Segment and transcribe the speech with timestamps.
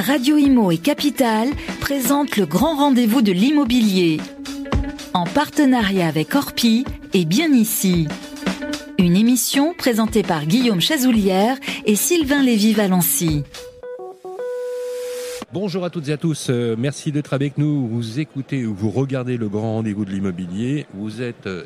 [0.00, 1.48] Radio Imo et Capital
[1.80, 4.20] présentent le grand rendez-vous de l'immobilier.
[5.12, 8.08] En partenariat avec Orpi et Bien Ici.
[8.98, 13.44] Une émission présentée par Guillaume Chazoulière et Sylvain Lévy-Valency.
[15.54, 17.86] Bonjour à toutes et à tous, euh, merci d'être avec nous.
[17.86, 20.84] Vous écoutez ou vous regardez le grand rendez-vous de l'immobilier.
[20.94, 21.62] Vous êtes euh,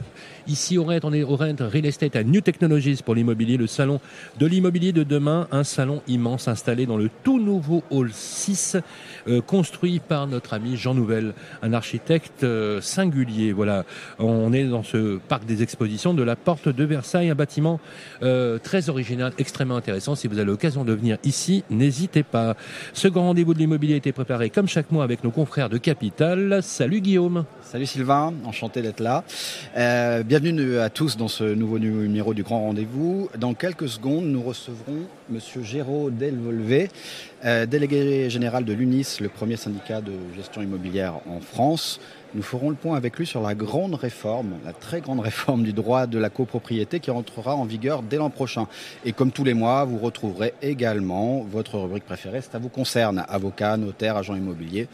[0.47, 3.67] ici au Rent, on est au Rent Real Estate à New Technologies pour l'immobilier, le
[3.67, 3.99] salon
[4.39, 8.77] de l'immobilier de demain, un salon immense installé dans le tout nouveau hall 6,
[9.27, 12.45] euh, construit par notre ami Jean Nouvel, un architecte
[12.83, 13.53] singulier.
[13.55, 13.87] Voilà,
[14.19, 17.81] on est dans ce parc des expositions de la Porte de Versailles, un bâtiment
[18.21, 20.15] très original, extrêmement intéressant.
[20.15, 22.55] Si vous avez l'occasion de venir ici, n'hésitez pas.
[22.93, 25.79] Ce grand rendez-vous de l'immobilier a été préparé comme chaque mois avec nos confrères de
[25.79, 26.63] Capital.
[26.63, 27.45] Salut Guillaume.
[27.63, 29.25] Salut Sylvain, enchanté d'être là.
[29.77, 33.31] Euh, bienvenue à tous dans ce nouveau numéro du Grand Rendez-vous.
[33.39, 36.91] Dans quelques secondes, nous recevrons Monsieur Géraud Delvolvé,
[37.45, 42.01] euh, délégué général de l'UNIS, le premier syndicat de gestion immobilière en France.
[42.35, 45.73] Nous ferons le point avec lui sur la grande réforme, la très grande réforme du
[45.73, 48.67] droit de la copropriété qui entrera en vigueur dès l'an prochain.
[49.05, 53.77] Et comme tous les mois, vous retrouverez également votre rubrique préférée, ça vous concerne, avocats,
[53.77, 54.89] notaires, agents immobiliers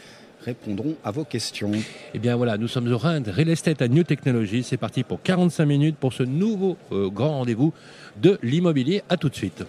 [0.45, 1.71] répondront à vos questions.
[2.13, 4.63] Eh bien voilà, nous sommes au Rhin Real Estate à New Technology.
[4.63, 7.73] C'est parti pour 45 minutes pour ce nouveau euh, grand rendez-vous
[8.21, 9.01] de l'immobilier.
[9.09, 9.63] À tout de suite.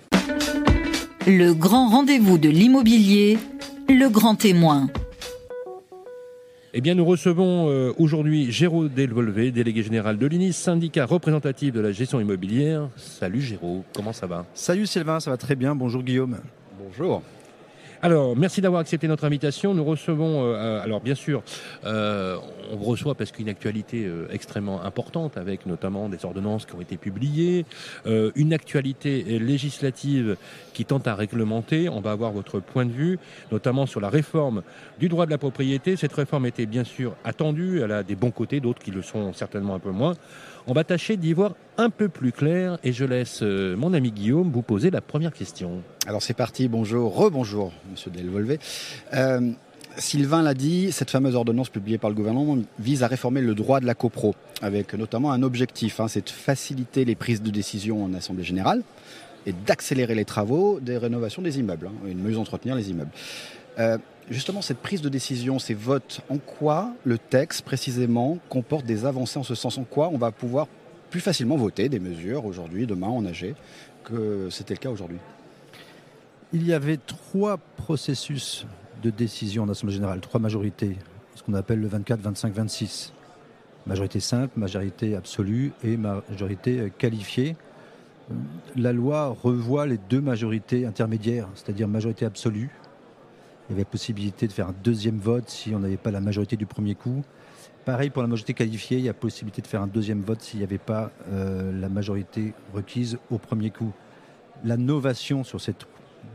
[1.26, 3.38] Le grand rendez-vous de l'immobilier,
[3.88, 4.88] le grand témoin.
[6.74, 11.80] Eh bien, nous recevons euh, aujourd'hui Géraud Delvolvé, délégué général de l'UNIS, syndicat représentatif de
[11.80, 12.88] la gestion immobilière.
[12.96, 14.44] Salut Géraud, comment ça va?
[14.52, 15.74] Salut Sylvain, ça va très bien.
[15.74, 16.38] Bonjour Guillaume.
[16.78, 17.22] Bonjour.
[18.02, 19.72] Alors, merci d'avoir accepté notre invitation.
[19.72, 21.42] Nous recevons, euh, euh, alors bien sûr,
[21.84, 22.36] euh,
[22.70, 27.64] on reçoit parce qu'une actualité extrêmement importante, avec notamment des ordonnances qui ont été publiées,
[28.04, 30.36] une actualité législative
[30.74, 31.88] qui tente à réglementer.
[31.88, 33.18] On va avoir votre point de vue,
[33.52, 34.62] notamment sur la réforme
[34.98, 35.96] du droit de la propriété.
[35.96, 39.32] Cette réforme était bien sûr attendue, elle a des bons côtés, d'autres qui le sont
[39.32, 40.16] certainement un peu moins.
[40.68, 44.10] On va tâcher d'y voir un peu plus clair et je laisse euh, mon ami
[44.10, 45.80] Guillaume vous poser la première question.
[46.08, 48.58] Alors c'est parti, bonjour, rebonjour Monsieur Delvolvé.
[49.14, 49.52] Euh,
[49.96, 53.78] Sylvain l'a dit, cette fameuse ordonnance publiée par le gouvernement vise à réformer le droit
[53.78, 58.02] de la copro, avec notamment un objectif, hein, c'est de faciliter les prises de décision
[58.02, 58.82] en Assemblée générale
[59.46, 63.12] et d'accélérer les travaux des rénovations des immeubles, hein, et de mieux entretenir les immeubles.
[63.78, 63.98] Euh,
[64.30, 69.38] justement, cette prise de décision, ces votes, en quoi le texte précisément comporte des avancées
[69.38, 69.78] en ce sens?
[69.78, 70.66] En quoi on va pouvoir
[71.10, 73.54] plus facilement voter des mesures aujourd'hui, demain en AG,
[74.04, 75.18] que c'était le cas aujourd'hui?
[76.52, 78.66] Il y avait trois processus
[79.02, 80.96] de décision en Assemblée générale, trois majorités,
[81.34, 83.12] ce qu'on appelle le 24, 25, 26.
[83.86, 87.56] Majorité simple, majorité absolue et majorité qualifiée.
[88.74, 92.70] La loi revoit les deux majorités intermédiaires, c'est-à-dire majorité absolue
[93.68, 96.56] il y avait possibilité de faire un deuxième vote si on n'avait pas la majorité
[96.56, 97.22] du premier coup.
[97.84, 100.58] Pareil pour la majorité qualifiée, il y a possibilité de faire un deuxième vote s'il
[100.58, 103.92] n'y avait pas euh, la majorité requise au premier coup.
[104.64, 105.74] La novation sur ces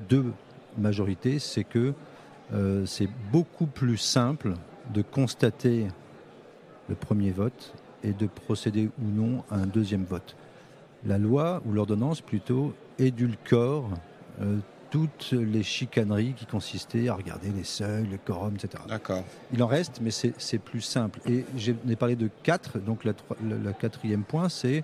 [0.10, 0.32] deux
[0.78, 1.94] majorités, c'est que
[2.54, 4.54] euh, c'est beaucoup plus simple
[4.94, 5.88] de constater
[6.90, 10.36] le premier vote et de procéder ou non à un deuxième vote.
[11.06, 13.90] La loi, ou l'ordonnance plutôt, édulcore
[14.42, 14.58] euh,
[14.92, 18.84] toutes les chicaneries qui consistaient à regarder les seuils, les quorums, etc.
[18.88, 19.24] D'accord.
[19.54, 21.20] Il en reste, mais c'est plus simple.
[21.28, 21.46] Et
[21.90, 24.84] ai parlé de quatre, donc le quatrième point, c'est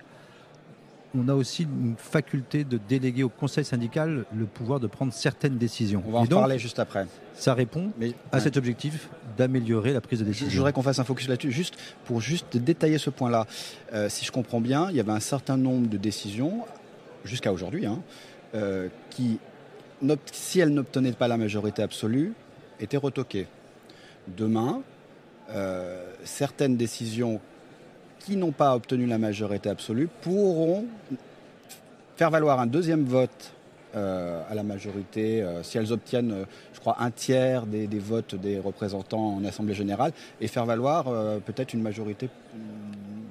[1.14, 5.56] on a aussi une faculté de déléguer au conseil syndical le pouvoir de prendre certaines
[5.56, 6.02] décisions.
[6.06, 7.06] On va en parler juste après.
[7.34, 7.90] Ça répond
[8.32, 10.50] à cet objectif d'améliorer la prise de décision.
[10.50, 13.46] Je voudrais qu'on fasse un focus là-dessus, juste pour juste détailler ce point-là.
[13.92, 16.64] Euh, si je comprends bien, il y avait un certain nombre de décisions,
[17.24, 18.00] jusqu'à aujourd'hui, hein,
[18.54, 19.38] euh, qui
[20.32, 22.32] si elle n'obtenait pas la majorité absolue,
[22.80, 23.46] était retoquée.
[24.36, 24.82] Demain,
[25.50, 27.40] euh, certaines décisions
[28.20, 30.84] qui n'ont pas obtenu la majorité absolue pourront
[32.16, 33.54] faire valoir un deuxième vote
[33.96, 36.44] euh, à la majorité, euh, si elles obtiennent,
[36.74, 41.04] je crois, un tiers des, votes des représentants en Assemblée générale, et faire valoir
[41.46, 42.28] peut-être une majorité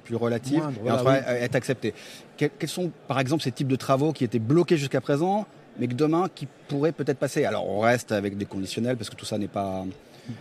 [0.04, 1.94] plus relative et être acceptée.
[2.36, 5.46] quels sont, par exemple, ces types de travaux qui étaient bloqués jusqu'à présent
[5.78, 7.44] mais que demain, qui pourrait peut-être passer.
[7.44, 9.84] Alors, on reste avec des conditionnels parce que tout ça n'est pas.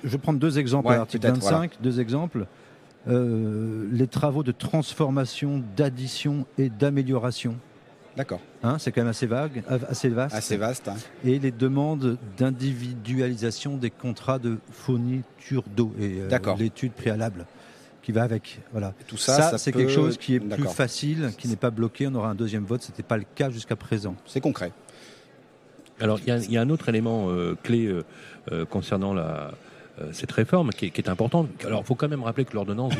[0.04, 2.46] Je vais prendre deux exemples à l'article 25, deux exemples.
[3.08, 7.56] Euh, les travaux de transformation, d'addition et d'amélioration.
[8.18, 8.42] D'accord.
[8.64, 10.36] Hein, c'est quand même assez vague, assez vaste.
[10.36, 10.88] Assez vaste.
[10.88, 10.96] Hein.
[11.24, 17.46] Et les demandes d'individualisation des contrats de fourniture d'eau et euh, l'étude préalable
[18.02, 18.60] qui va avec.
[18.72, 18.94] Voilà.
[19.08, 22.08] tout ça, c'est quelque chose qui est plus facile, qui n'est pas bloqué.
[22.08, 22.82] On aura un deuxième vote.
[22.82, 24.16] Ce n'était pas le cas jusqu'à présent.
[24.26, 24.72] C'est concret.
[26.00, 27.30] Alors il y, a un autre élément
[27.64, 27.92] clé
[28.70, 29.52] concernant la,
[30.12, 31.50] cette réforme qui est, qui importante.
[31.66, 32.94] Alors il faut quand même rappeler que l'ordonnance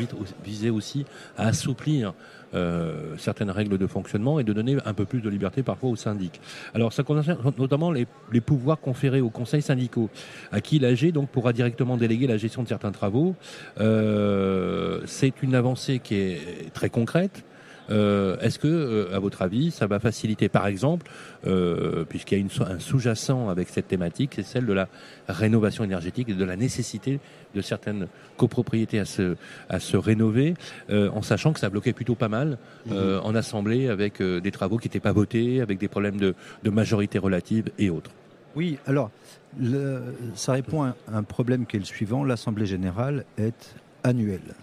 [0.44, 1.04] visait aussi
[1.36, 2.14] à assouplir
[2.54, 5.96] euh, certaines règles de fonctionnement et de donner un peu plus de liberté parfois aux
[5.96, 6.40] syndics.
[6.74, 8.06] Alors ça concerne notamment les,
[8.40, 10.08] pouvoirs conférés aux conseils syndicaux,
[10.50, 13.34] à qui l'AG donc pourra directement déléguer la gestion de certains travaux.
[13.80, 17.44] Euh, c'est une avancée qui est très concrète.
[17.90, 21.10] Euh, Est-ce que, euh, à votre avis, ça va faciliter, par exemple,
[21.46, 24.88] euh, puisqu'il y a un sous-jacent avec cette thématique, c'est celle de la
[25.28, 27.20] rénovation énergétique et de la nécessité
[27.54, 29.36] de certaines copropriétés à se,
[29.68, 30.54] à se rénover,
[30.90, 33.20] en sachant que ça bloquait plutôt pas mal mhm.
[33.22, 37.18] en assemblée avec des travaux qui n'étaient pas votés, avec des problèmes de, de majorité
[37.18, 38.10] relative et autres.
[38.54, 39.10] Oui, alors,
[39.58, 40.02] le,
[40.34, 42.24] ça répond à un problème qui est le suivant.
[42.24, 43.74] L'Assemblée générale est
[44.04, 44.54] annuelle.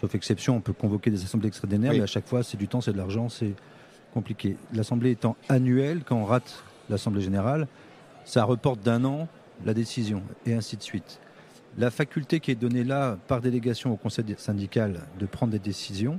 [0.00, 2.80] Sauf exception, on peut convoquer des assemblées extraordinaires, mais à chaque fois, c'est du temps,
[2.80, 3.54] c'est de l'argent, c'est
[4.12, 4.56] compliqué.
[4.72, 7.66] L'assemblée étant annuelle, quand on rate l'assemblée générale,
[8.24, 9.28] ça reporte d'un an
[9.64, 11.18] la décision, et ainsi de suite.
[11.78, 16.18] La faculté qui est donnée là par délégation au conseil syndical de prendre des décisions,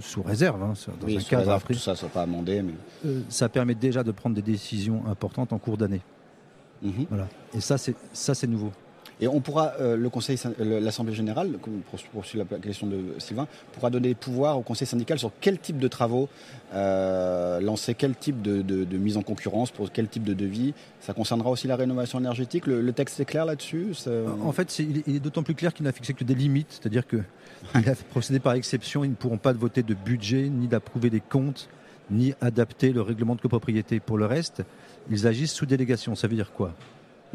[0.00, 2.62] sous, réserve, hein, dans un cadre tout ça soit pas amendé.
[2.62, 2.74] Mais...
[3.06, 6.02] Euh, ça permet déjà de prendre des décisions importantes en cours d'année.
[6.82, 7.06] Mhm.
[7.08, 7.28] Voilà.
[7.54, 8.72] Et ça, c'est nouveau.
[9.20, 11.52] Et on pourra, euh, le Conseil, l'Assemblée générale,
[11.90, 15.58] pour poursuivre la question de Sylvain, pourra donner des pouvoirs au Conseil syndical sur quel
[15.58, 16.28] type de travaux
[16.74, 20.74] euh, lancer, quel type de, mise en concurrence, pour quel type de devis.
[21.00, 22.66] Ça concernera aussi la rénovation énergétique.
[22.66, 23.92] Le, texte est clair là-dessus
[24.42, 27.24] En fait, il est, d'autant plus clair qu'il n'a fixé que des limites, c'est-à-dire qu'il
[27.74, 29.04] a procédé par exception.
[29.04, 31.68] Ils ne pourront pas voter de budget, ni d'approuver des comptes,
[32.10, 34.00] ni adapter le règlement de copropriété.
[34.00, 34.62] Pour le reste,
[35.10, 36.14] ils agissent sous délégation.
[36.14, 36.74] Ça veut dire quoi?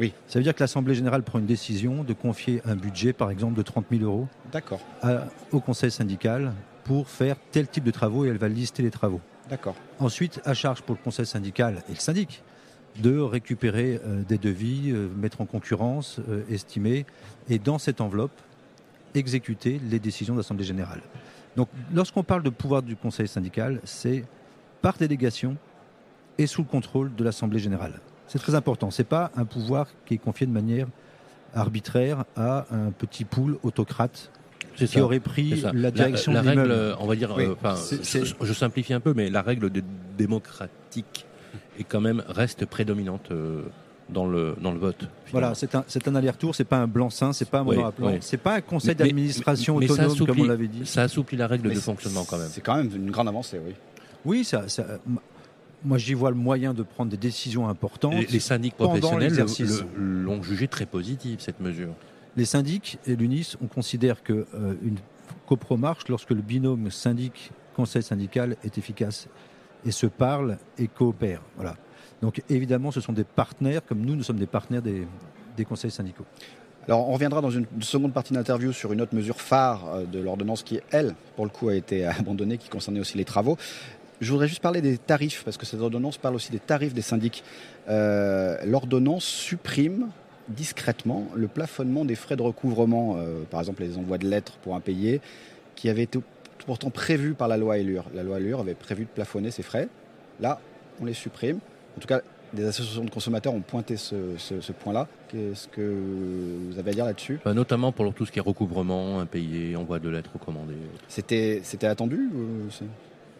[0.00, 0.14] Oui.
[0.26, 3.54] Ça veut dire que l'Assemblée générale prend une décision de confier un budget, par exemple,
[3.54, 4.28] de 30 000 euros
[5.52, 6.54] au conseil syndical
[6.84, 9.20] pour faire tel type de travaux et elle va lister les travaux.
[9.50, 9.76] D'accord.
[9.98, 12.42] Ensuite, à charge pour le conseil syndical et le syndic
[12.98, 17.06] de récupérer euh, des devis, euh, mettre en concurrence, euh, estimer,
[17.48, 18.32] et dans cette enveloppe,
[19.14, 21.00] exécuter les décisions d'Assemblée générale.
[21.56, 24.24] Donc, lorsqu'on parle de pouvoir du conseil syndical, c'est
[24.82, 25.56] par délégation
[26.38, 28.00] et sous le contrôle de l'Assemblée générale.
[28.30, 28.92] C'est très important.
[28.92, 30.86] C'est pas un pouvoir qui est confié de manière
[31.52, 34.30] arbitraire à un petit pool autocrate
[34.76, 37.56] qui aurait pris la direction la, la règle, on va dire, euh,
[38.02, 39.68] je, simplifie un peu, mais la règle
[40.16, 41.26] démocratique
[41.78, 43.30] est quand même reste prédominante.
[43.32, 43.62] Euh,
[44.08, 45.06] dans le, dans le vote.
[45.30, 48.38] Voilà, c'est un, un aller-retour, c'est pas un blanc-seing, c'est pas un mono oui, c'est
[48.38, 50.84] pas un conseil d'administration autonome, comme on l'avait dit.
[50.84, 52.48] Ça assouplit la règle de fonctionnement quand même.
[52.50, 53.74] C'est quand même une grande avancée, oui.
[54.24, 54.84] Oui, ça, ça
[55.84, 58.14] moi, j'y vois le moyen de prendre des décisions importantes.
[58.30, 59.34] Les, syndics professionnels
[59.96, 61.94] l'ont jugé très positive, cette mesure.
[62.36, 64.74] Les syndics et l'UNIS, on considère qu'une euh,
[65.46, 69.28] copro marche lorsque le binôme syndic-conseil syndical est efficace
[69.84, 71.42] et se parle et coopère.
[71.56, 71.76] Voilà.
[72.22, 75.06] Donc évidemment, ce sont des partenaires, comme nous, nous sommes des partenaires des,
[75.56, 76.26] des conseils syndicaux.
[76.86, 80.18] Alors, on reviendra dans une seconde partie d'interview sur une autre mesure phare euh, de
[80.18, 83.56] l'ordonnance qui, elle, pour le coup, a été abandonnée, qui concernait aussi les travaux.
[84.20, 87.02] Je voudrais juste parler des tarifs, parce que cette ordonnance parle aussi des tarifs des
[87.02, 87.42] syndics.
[87.88, 90.08] Euh, l'ordonnance supprime
[90.48, 94.74] discrètement le plafonnement des frais de recouvrement, euh, par exemple les envois de lettres pour
[94.74, 95.20] impayés,
[95.74, 96.18] qui avaient été
[96.66, 98.04] pourtant prévus par la loi Allure.
[98.14, 99.88] La loi Allure avait prévu de plafonner ces frais.
[100.40, 100.60] Là,
[101.00, 101.58] on les supprime.
[101.96, 102.20] En tout cas,
[102.52, 105.06] des associations de consommateurs ont pointé ce, point-là.
[105.28, 105.94] Qu'est-ce que
[106.70, 107.38] vous avez à dire là-dessus?
[107.44, 110.74] Bah, Notamment pour tout ce qui est recouvrement, impayé, envoi de lettres recommandées.
[111.08, 112.28] C'était attendu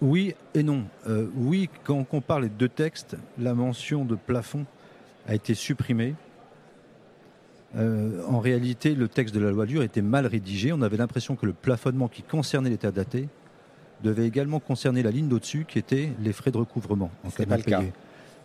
[0.00, 0.84] oui et non.
[1.08, 4.64] Euh, oui, quand on compare les deux textes, la mention de plafond
[5.26, 6.14] a été supprimée.
[7.76, 10.72] Euh, en réalité, le texte de la loi dure était mal rédigé.
[10.72, 13.28] On avait l'impression que le plafonnement qui concernait l'état daté
[14.02, 17.10] devait également concerner la ligne d'au-dessus qui était les frais de recouvrement.
[17.36, 17.82] Ce pas le cas.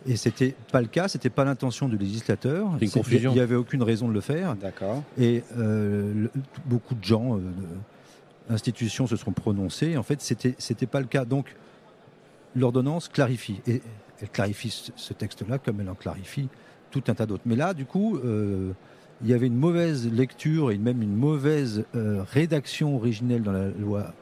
[0.08, 2.70] Et c'était pas le cas, c'était pas l'intention du législateur.
[2.80, 4.56] Il n'y avait aucune raison de le faire.
[4.56, 5.02] D'accord.
[5.18, 6.28] Et euh,
[6.66, 7.40] beaucoup de gens
[8.50, 9.98] institutions se seront prononcées.
[9.98, 11.25] En fait, c'était c'était pas le cas.
[11.25, 11.56] Donc,
[12.56, 13.82] l'ordonnance clarifie et
[14.22, 16.48] elle clarifie ce texte-là comme elle en clarifie
[16.92, 17.44] tout un tas d'autres.
[17.46, 18.72] Mais là, du coup, euh,
[19.22, 23.68] il y avait une mauvaise lecture et même une mauvaise euh, rédaction originelle dans la
[23.70, 24.14] loi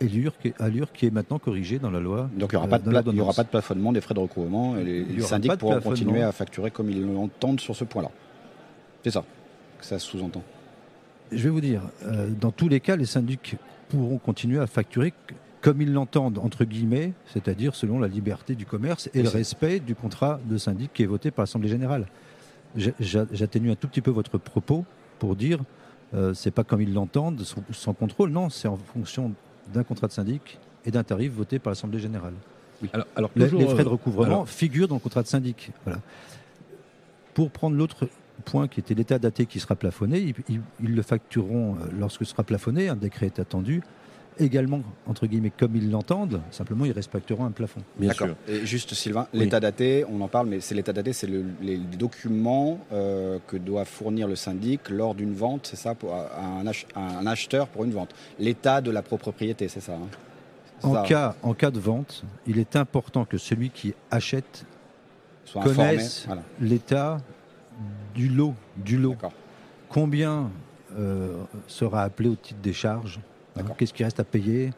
[0.00, 2.28] Allure qui, Allure, qui est maintenant corrigée dans la loi.
[2.36, 5.56] Donc il n'y aura, aura pas de plafonnement des frais de recouvrement et les, syndics
[5.56, 8.10] pourront continuer à facturer comme ils l'entendent sur ce point-là.
[9.04, 9.24] C'est ça
[9.78, 10.42] que ça sous-entend
[11.36, 13.56] je vais vous dire, euh, dans tous les cas, les syndics
[13.88, 15.12] pourront continuer à facturer
[15.60, 19.94] comme ils l'entendent, entre guillemets, c'est-à-dire selon la liberté du commerce et le respect du
[19.94, 22.06] contrat de syndic qui est voté par l'Assemblée générale.
[23.00, 24.84] J'atténue un tout petit peu votre propos
[25.18, 25.60] pour dire,
[26.12, 29.32] euh, c'est pas comme ils l'entendent, sans, contrôle, non, c'est en fonction
[29.72, 32.34] d'un contrat de syndic et d'un tarif voté par l'Assemblée générale.
[33.16, 35.70] Alors, les, toujours, les frais de euh, recouvrement alors, figurent dans le contrat de syndic.
[35.84, 36.00] Voilà.
[37.32, 38.06] Pour prendre l'autre
[38.44, 42.24] point qui était l'état daté qui sera plafonné, ils, ils- ils le factureront euh, lorsque
[42.24, 43.82] ce sera plafonné, un décret est attendu,
[44.40, 47.80] également, entre guillemets, comme ils l'entendent, simplement ils respecteront un plafond.
[47.96, 48.26] bien D'accord.
[48.28, 48.36] sûr.
[48.48, 49.40] Et juste Sylvain, Oui.
[49.40, 53.56] l'état daté, on en parle, mais c'est l'état daté, c'est le- les documents euh, que
[53.56, 57.26] doit fournir le syndic lors d'une vente, c'est ça, pour, à un, ach- à un
[57.28, 58.10] acheteur pour une vente.
[58.40, 59.92] L'état de la propriété, c'est ça.
[59.92, 60.08] hein
[60.82, 64.66] En ça, cas, en cas de vente, il est important que celui qui achète
[65.44, 65.90] soit informé.
[65.90, 67.18] connaisse Voilà, l'état
[68.14, 69.16] du lot, du lot.
[69.88, 70.50] Combien
[70.98, 73.20] euh, sera appelé au titre des charges?
[73.56, 73.62] Hein.
[73.76, 74.72] Qu'est-ce qui reste à payer?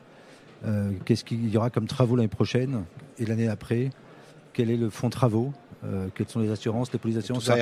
[0.65, 2.85] Euh, Qu'est-ce qu'il y aura comme travaux l'année prochaine
[3.19, 3.91] et l'année après?
[4.53, 5.53] Quel est le fonds travaux?
[5.85, 7.57] Euh, Quelles sont les assurances, les polices d'assurance un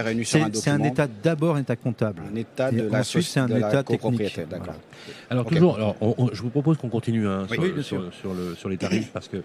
[0.54, 2.22] C'est un état d'abord un état comptable.
[2.32, 4.38] Un état de la, ensuite, c'est un de état technique.
[4.48, 4.74] Voilà.
[5.30, 7.82] Alors toujours, alors, on- on- je vous propose qu'on continue hein, Oui, sur, oui, bien
[7.82, 8.14] sur- sûr.
[8.14, 9.38] sur le- sur les tarifs parce que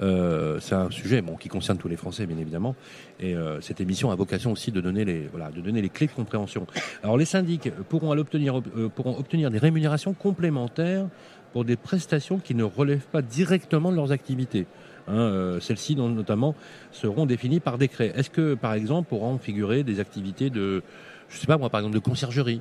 [0.00, 2.74] euh, c'est un sujet bon, qui concerne tous les Français bien évidemment
[3.20, 6.06] et euh, cette émission a vocation aussi de donner les voilà de donner les clés
[6.06, 6.66] de compréhension.
[7.02, 11.06] Alors les syndics pourront à l'obtenir euh, pourront obtenir des rémunérations complémentaires
[11.52, 14.66] pour des prestations qui ne relèvent pas directement de leurs activités.
[15.08, 16.54] Hein, euh, Celles-ci notamment
[16.92, 18.12] seront définies par décret.
[18.16, 20.82] Est-ce que par exemple pourront figurer des activités de
[21.28, 22.60] je sais pas moi par exemple de conciergerie?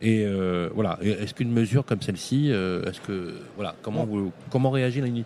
[0.00, 4.70] Et euh, voilà, est-ce qu'une mesure comme celle-ci, euh, est-ce que voilà, comment vous, comment
[4.70, 5.24] réagit l'UNIS?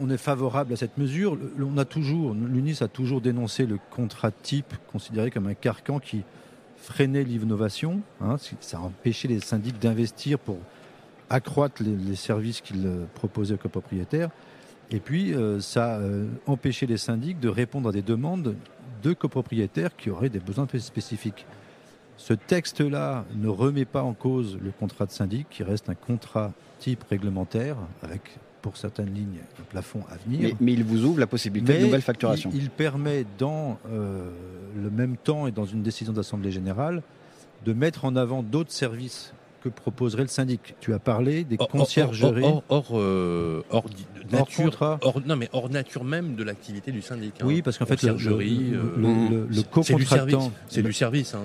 [0.00, 1.36] On est favorable à cette mesure.
[1.60, 6.22] On a toujours, l'UNIS a toujours dénoncé le contrat type considéré comme un carcan qui
[6.78, 8.00] freinait l'innovation.
[8.22, 8.36] hein.
[8.60, 10.58] ça a empêché les syndics d'investir pour
[11.28, 14.30] accroître les, les services qu'ils proposaient aux copropriétaires.
[14.92, 18.54] Et puis, euh, ça a euh, empêché les syndics de répondre à des demandes
[19.02, 21.46] de copropriétaires qui auraient des besoins très spécifiques.
[22.18, 26.52] Ce texte-là ne remet pas en cause le contrat de syndic, qui reste un contrat
[26.78, 30.40] type réglementaire, avec pour certaines lignes un plafond à venir.
[30.42, 32.50] Mais, mais il vous ouvre la possibilité de nouvelles facturations.
[32.54, 34.30] Il, il permet, dans euh,
[34.76, 37.02] le même temps et dans une décision d'Assemblée générale,
[37.64, 40.74] de mettre en avant d'autres services que proposerait le syndic.
[40.80, 42.42] Tu as parlé des conciergeries.
[42.44, 43.62] hors, hors, hors, euh,
[44.30, 47.34] nature, non mais hors nature même de l'activité du syndic.
[47.40, 47.44] hein.
[47.46, 50.04] Oui, parce qu'en fait, le, le, Conciergerie, le- euh, le- le- le c'est- c'est du
[50.04, 50.34] service.
[50.34, 50.52] co-contractant.
[50.68, 51.34] C'est du service.
[51.34, 51.42] hein.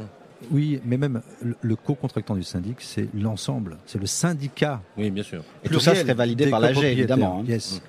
[0.52, 3.78] Oui, mais même le, le co-contractant du syndic, c'est l'ensemble.
[3.86, 4.82] C'est le syndicat.
[4.98, 5.44] Oui, bien sûr.
[5.64, 7.40] Et tout ça serait validé par l'AG, évidemment.
[7.42, 7.46] hein.
[7.48, 7.82] Yes.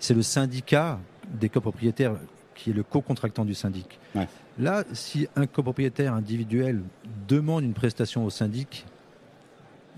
[0.00, 0.98] C'est le syndicat
[1.32, 2.16] des copropriétaires
[2.54, 3.98] qui est le co-contractant du syndic.
[4.14, 4.28] Ouais.
[4.58, 6.82] Là, si un copropriétaire individuel
[7.28, 8.84] demande une prestation au syndic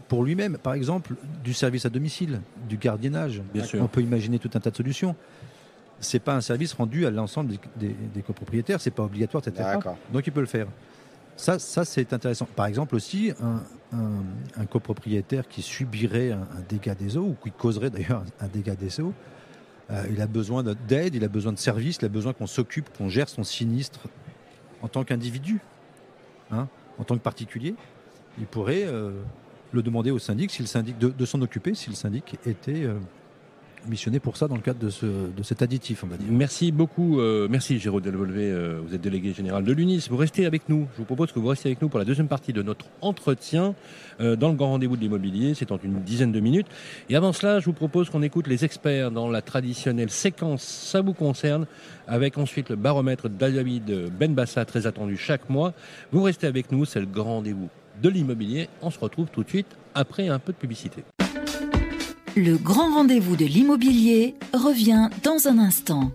[0.08, 3.82] pour lui-même, par exemple, du service à domicile, du gardiennage, Bien sûr.
[3.82, 5.16] on peut imaginer tout un tas de solutions.
[6.00, 7.58] C'est pas un service rendu à l'ensemble des,
[7.88, 9.78] des- des copropriétaires, c'est pas obligatoire, etc.
[10.12, 10.66] Donc il peut le faire.
[11.36, 12.46] Ça, ça c'est intéressant.
[12.54, 13.62] Par exemple aussi, un,
[13.96, 14.22] un-
[14.62, 18.74] un copropriétaire qui subirait un, un dégât des eaux, ou qui causerait d'ailleurs un dégât
[18.76, 19.12] des eaux,
[19.90, 22.46] euh, il a besoin de- d'aide, il a besoin de services, il a besoin qu'on
[22.46, 24.00] s'occupe, qu'on gère son sinistre
[24.82, 25.60] en tant qu'individu,
[26.50, 27.74] hein, en tant que particulier.
[28.38, 29.12] Il pourrait euh,
[29.76, 32.84] le demander au syndic, si le syndic de, de s'en occuper, si le syndic était
[32.84, 32.94] euh,
[33.88, 36.04] missionné pour ça dans le cadre de, ce, de cet additif.
[36.28, 37.20] Merci beaucoup.
[37.20, 38.50] euh, merci Jérôme Delvolvé.
[38.50, 40.08] euh, vous êtes délégué général de l'UNIS.
[40.10, 40.88] Vous restez avec nous.
[40.94, 43.74] Je vous propose que vous restiez avec nous pour la deuxième partie de notre entretien
[44.20, 45.54] euh, dans le grand rendez-vous de l'immobilier.
[45.54, 46.66] C'est en une dizaine de minutes.
[47.08, 51.00] Et avant cela, je vous propose qu'on écoute les experts dans la traditionnelle séquence Ça
[51.00, 51.66] vous concerne,
[52.08, 55.74] avec ensuite le baromètre d'Adavid Benbassa, très attendu chaque mois.
[56.12, 56.84] Vous restez avec nous.
[56.84, 57.68] C'est le grand rendez-vous
[58.02, 58.68] de l'immobilier.
[58.82, 61.04] On se retrouve tout de suite après un peu de publicité.
[62.36, 66.12] Le grand rendez-vous de l'immobilier revient dans un instant.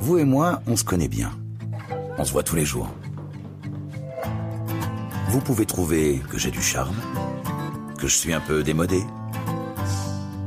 [0.00, 1.32] Vous et moi, on se connaît bien.
[2.18, 2.88] On se voit tous les jours.
[5.28, 6.94] Vous pouvez trouver que j'ai du charme,
[7.98, 9.02] que je suis un peu démodé,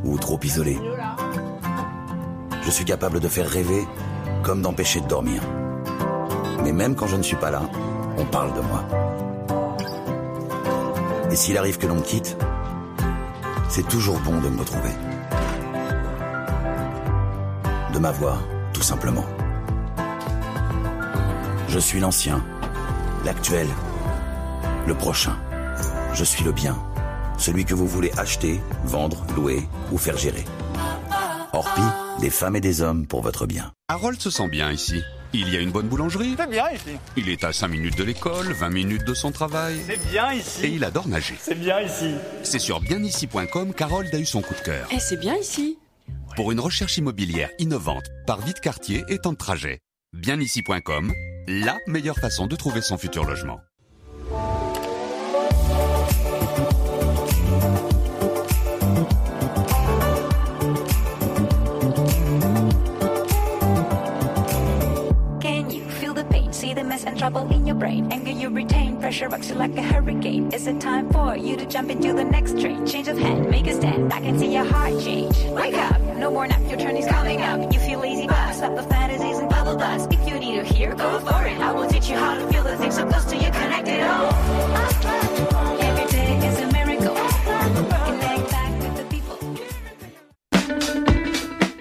[0.06, 0.78] ou trop isolé.
[2.64, 3.84] Je suis capable de faire rêver
[4.44, 5.42] comme d'empêcher de dormir.
[6.64, 7.62] Mais même quand je ne suis pas là,
[8.18, 9.09] on parle de moi.
[11.32, 12.38] Et s'il arrive que l'on me quitte,
[13.70, 14.90] c'est toujours bon de me retrouver.
[17.94, 18.42] De m'avoir,
[18.74, 19.26] tout simplement.
[21.68, 22.44] Je suis l'ancien,
[23.24, 23.68] l'actuel,
[24.88, 25.38] le prochain.
[26.14, 26.76] Je suis le bien,
[27.38, 30.46] celui que vous voulez acheter, vendre, louer ou faire gérer.
[31.54, 31.82] Orpi,
[32.22, 33.72] des femmes et des hommes pour votre bien.
[33.88, 35.04] Harold se sent bien ici.
[35.34, 36.36] Il y a une bonne boulangerie.
[36.38, 36.98] C'est bien ici.
[37.16, 39.80] Il est à 5 minutes de l'école, 20 minutes de son travail.
[39.86, 40.66] C'est bien ici.
[40.66, 41.36] Et il adore nager.
[41.40, 42.16] C'est bien ici.
[42.44, 44.88] C'est sur bienici.com qu'Harold a eu son coup de cœur.
[44.92, 45.78] Eh, c'est bien ici.
[46.36, 49.80] Pour une recherche immobilière innovante, par vie de quartier et temps de trajet.
[50.14, 51.14] Bienici.com,
[51.48, 53.60] la meilleure façon de trouver son futur logement.
[67.20, 68.10] Trouble in your brain.
[68.14, 70.50] Anger you retain, pressure rocks you like a hurricane.
[70.54, 72.88] Is it time for you to jump into the next train?
[72.88, 74.14] Change of hand, make a stand.
[74.14, 75.36] I can see your heart change.
[75.48, 77.74] Wake up, no more nap, your turn is coming up.
[77.74, 80.14] You feel lazy, but stop the fantasies and bubble dust.
[80.14, 81.60] If you need to hear, go for it.
[81.60, 84.02] I will teach you how to feel the things so close to you, connect it
[84.02, 84.32] all.
[85.88, 87.16] Every day is a miracle.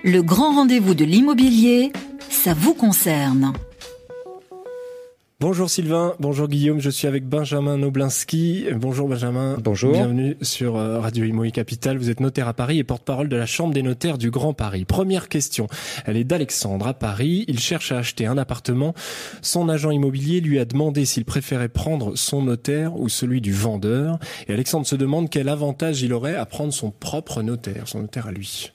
[0.02, 1.92] Le grand rendez-vous de l'immobilier,
[2.28, 3.52] ça vous concerne.
[5.40, 8.66] Bonjour Sylvain, bonjour Guillaume, je suis avec Benjamin Noblinski.
[8.74, 9.56] Bonjour Benjamin.
[9.62, 9.92] Bonjour.
[9.92, 11.96] Bienvenue sur euh, Radio Imo et Capital.
[11.96, 14.84] Vous êtes notaire à Paris et porte-parole de la Chambre des notaires du Grand Paris.
[14.84, 15.68] Première question,
[16.06, 17.44] elle est d'Alexandre à Paris.
[17.46, 18.94] Il cherche à acheter un appartement.
[19.40, 24.18] Son agent immobilier lui a demandé s'il préférait prendre son notaire ou celui du vendeur.
[24.48, 28.26] Et Alexandre se demande quel avantage il aurait à prendre son propre notaire, son notaire
[28.26, 28.72] à lui.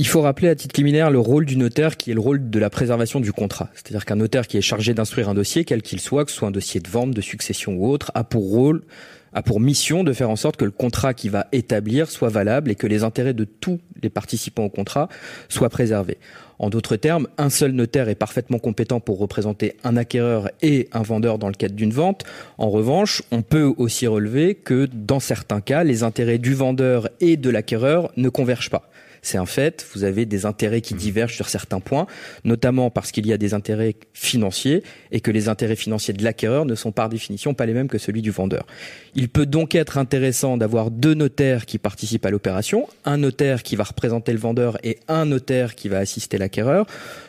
[0.00, 2.58] Il faut rappeler à titre liminaire le rôle du notaire qui est le rôle de
[2.60, 3.68] la préservation du contrat.
[3.74, 6.46] C'est-à-dire qu'un notaire qui est chargé d'instruire un dossier, quel qu'il soit, que ce soit
[6.46, 8.84] un dossier de vente, de succession ou autre, a pour rôle,
[9.32, 12.70] a pour mission de faire en sorte que le contrat qu'il va établir soit valable
[12.70, 15.08] et que les intérêts de tous les participants au contrat
[15.48, 16.18] soient préservés.
[16.60, 21.02] En d'autres termes, un seul notaire est parfaitement compétent pour représenter un acquéreur et un
[21.02, 22.22] vendeur dans le cadre d'une vente.
[22.56, 27.36] En revanche, on peut aussi relever que dans certains cas, les intérêts du vendeur et
[27.36, 28.88] de l'acquéreur ne convergent pas.
[29.22, 32.06] C'est un fait, vous avez des intérêts qui divergent sur certains points,
[32.44, 34.82] notamment parce qu'il y a des intérêts financiers
[35.12, 37.98] et que les intérêts financiers de l'acquéreur ne sont par définition pas les mêmes que
[37.98, 38.66] celui du vendeur.
[39.14, 43.76] Il peut donc être intéressant d'avoir deux notaires qui participent à l'opération, un notaire qui
[43.76, 46.86] va représenter le vendeur et un notaire qui va assister l'acquéreur,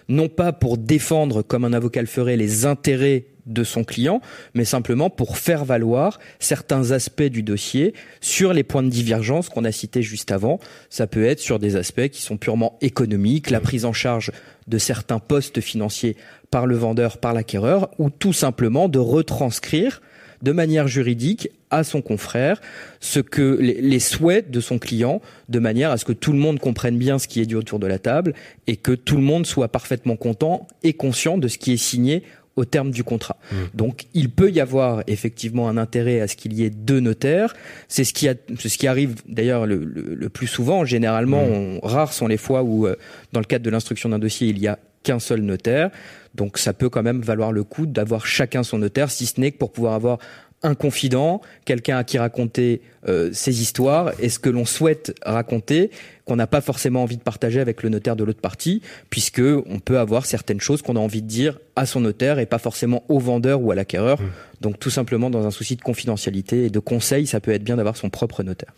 [0.08, 4.22] non pas pour défendre comme un avocat le ferait les intérêts de son client,
[4.54, 9.66] mais simplement pour faire valoir certains aspects du dossier sur les points de divergence qu'on
[9.66, 10.60] a cités juste avant.
[10.90, 14.32] Ça peut être sur des aspects qui sont purement économiques, la prise en charge
[14.68, 16.16] de certains postes financiers
[16.52, 20.02] par le vendeur, par l'acquéreur, ou tout simplement de retranscrire
[20.42, 22.62] de manière juridique à son confrère
[23.00, 26.40] ce que les, les souhaits de son client de manière à ce que tout le
[26.40, 28.34] monde comprenne bien ce qui est dit autour de la table
[28.68, 32.24] et que tout le monde soit parfaitement content et conscient de ce qui est signé
[32.60, 33.38] au terme du contrat.
[33.74, 37.56] Donc il peut y avoir effectivement un intérêt à ce qu'il y ait deux notaires.
[37.88, 40.86] C'est ce qui, a, ce qui arrive d'ailleurs le, le- le plus souvent.
[40.86, 42.96] Généralement, on- rares sont les fois où, euh,
[43.34, 45.90] dans le cadre de l'instruction d'un dossier, il y a qu'un seul notaire.
[46.36, 49.52] Donc ça peut quand même valoir le coup d'avoir chacun son notaire, si ce n'est
[49.52, 50.18] que pour pouvoir avoir
[50.62, 55.90] un confident, quelqu'un à qui raconter euh, ses histoires et ce que l'on souhaite raconter,
[56.30, 59.80] qu'on n'a pas forcément envie de partager avec le notaire de l'autre partie, puisque on
[59.80, 63.04] peut avoir certaines choses qu'on a envie de dire à son notaire et pas forcément
[63.10, 64.20] au vendeur ou à l'acquéreur.
[64.62, 67.78] Donc tout simplement dans un souci de confidentialité et de conseil, ça peut être bien
[67.78, 68.74] d'avoir son propre notaire.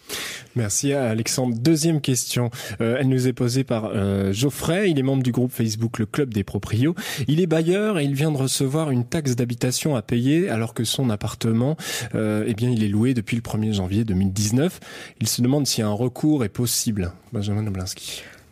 [0.56, 1.56] Merci à Alexandre.
[1.58, 4.90] Deuxième question, Euh, elle nous est posée par euh, Geoffrey.
[4.90, 6.96] Il est membre du groupe Facebook Le Club des Proprios.
[7.28, 10.84] Il est bailleur et il vient de recevoir une taxe d'habitation à payer alors que
[10.84, 11.78] son appartement,
[12.16, 14.80] euh, eh bien, il est loué depuis le 1er janvier 2019.
[15.20, 17.12] Il se demande si un recours est possible.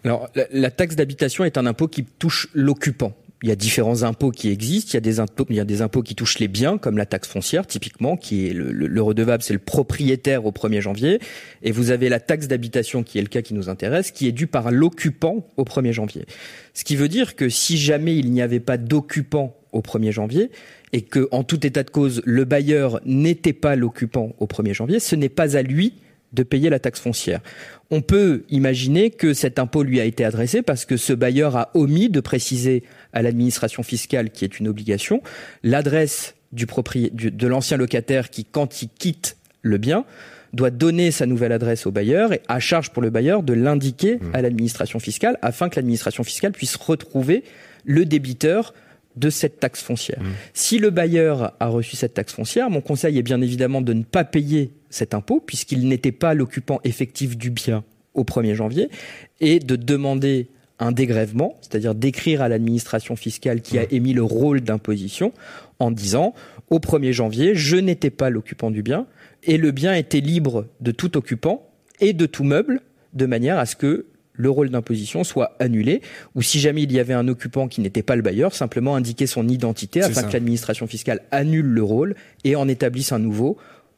[0.06, 3.14] Alors, la, taxe d'habitation est un impôt qui touche l'occupant.
[3.42, 4.92] Il y a différents impôts qui existent.
[4.92, 4.98] Il y
[5.60, 8.72] a des impôts, qui touchent les biens, comme la taxe foncière, typiquement, qui est le,
[8.72, 11.20] le- le redevable, c'est le propriétaire au 1er janvier.
[11.64, 14.34] Et vous avez la taxe d'habitation, qui est le cas qui nous intéresse, qui est
[14.34, 16.26] due par l'occupant au 1er janvier.
[16.74, 20.50] Ce qui veut dire que si jamais il n'y avait pas d'occupant au 1er janvier,
[20.92, 25.00] et que, en tout état de cause, le bailleur n'était pas l'occupant au 1er janvier,
[25.00, 25.94] ce n'est pas à lui
[26.34, 27.40] de payer la taxe foncière.
[27.92, 31.72] On peut imaginer que cet impôt lui a été adressé parce que ce bailleur a
[31.74, 35.22] omis de préciser à l'administration fiscale, qui est une obligation,
[35.64, 40.06] l'adresse du proprié- du- de l'ancien locataire qui, quand il quitte le bien,
[40.54, 44.20] doit donner sa nouvelle adresse au bailleur et à charge pour le bailleur de l'indiquer
[44.34, 47.44] à l'administration fiscale afin que l'administration fiscale puisse retrouver
[47.86, 48.74] le débiteur
[49.20, 50.22] de cette taxe foncière.
[50.54, 54.04] Si le bailleur a reçu cette taxe foncière, mon conseil est bien évidemment de ne
[54.04, 58.90] pas payer cet impôt puisqu'il n'était pas l'occupant effectif du bien au 1er janvier
[59.40, 60.48] et de demander
[60.80, 65.34] un dégrèvement, c'est-à-dire d'écrire à l'administration fiscale qui a émis le rôle d'imposition
[65.80, 66.34] en disant
[66.70, 69.06] au 1er janvier, je n'étais pas l'occupant du bien
[69.44, 71.68] et le bien était libre de tout occupant
[72.00, 72.82] et de tout meuble
[73.14, 74.06] de manière à ce que
[74.40, 76.02] le rôle d'imposition soit annulé,
[76.34, 79.28] ou si jamais il y avait un occupant qui n'était pas le bailleur, simplement indiquer
[79.28, 80.24] son identité afin ça.
[80.24, 83.58] que l'administration fiscale annule le rôle et en établisse un nouveau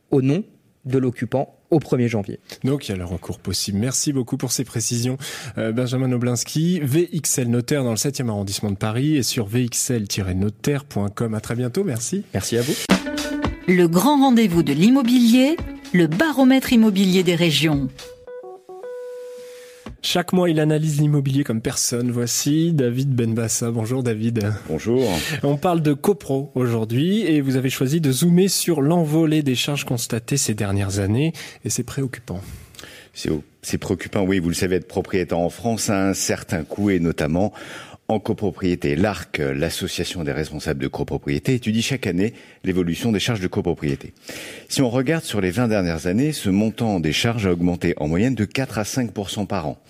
[0.10, 0.44] au nom
[0.86, 2.40] de l'occupant au 1er janvier.
[2.64, 3.78] Donc il y a le recours possible.
[3.78, 5.18] Merci beaucoup pour ces précisions.
[5.60, 11.36] Euh, Benjamin Noblinski, VXL Notaire dans le 7e arrondissement de Paris et sur vxl-notaire.com.
[11.36, 12.24] À très bientôt, merci.
[12.34, 12.74] Merci à vous.
[13.68, 15.56] Le grand rendez-vous de l'immobilier,
[15.94, 17.90] le baromètre immobilier des régions.
[20.04, 22.10] Chaque mois, il analyse l'immobilier comme personne.
[22.10, 23.70] Voici David Benbassa.
[23.70, 24.52] Bonjour David.
[24.68, 25.08] Bonjour.
[25.44, 29.86] On parle de copro aujourd'hui et vous avez choisi de zoomer sur l'envolée des charges
[29.86, 31.34] constatées ces dernières années
[31.66, 32.42] et c'est préoccupant.
[33.62, 37.00] C'est préoccupant, oui, vous le savez, être propriétaire en France a un certain coût et
[37.00, 37.54] notamment
[38.12, 38.96] en copropriété.
[38.96, 44.14] L'ARC, l'association des responsables de copropriété, étudie chaque année l'évolution des charges de copropriété.
[44.70, 48.08] Si on regarde sur les 20 dernières années, ce montant des charges a augmenté en
[48.08, 49.82] moyenne de 4 à 5% par an.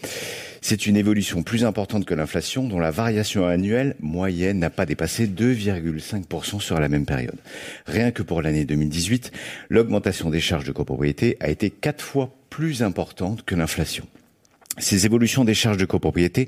[0.63, 5.25] C'est une évolution plus importante que l'inflation dont la variation annuelle moyenne n'a pas dépassé
[5.25, 7.39] 2,5% sur la même période.
[7.87, 9.31] Rien que pour l'année 2018,
[9.69, 14.05] l'augmentation des charges de copropriété a été quatre fois plus importante que l'inflation.
[14.77, 16.47] Ces évolutions des charges de copropriété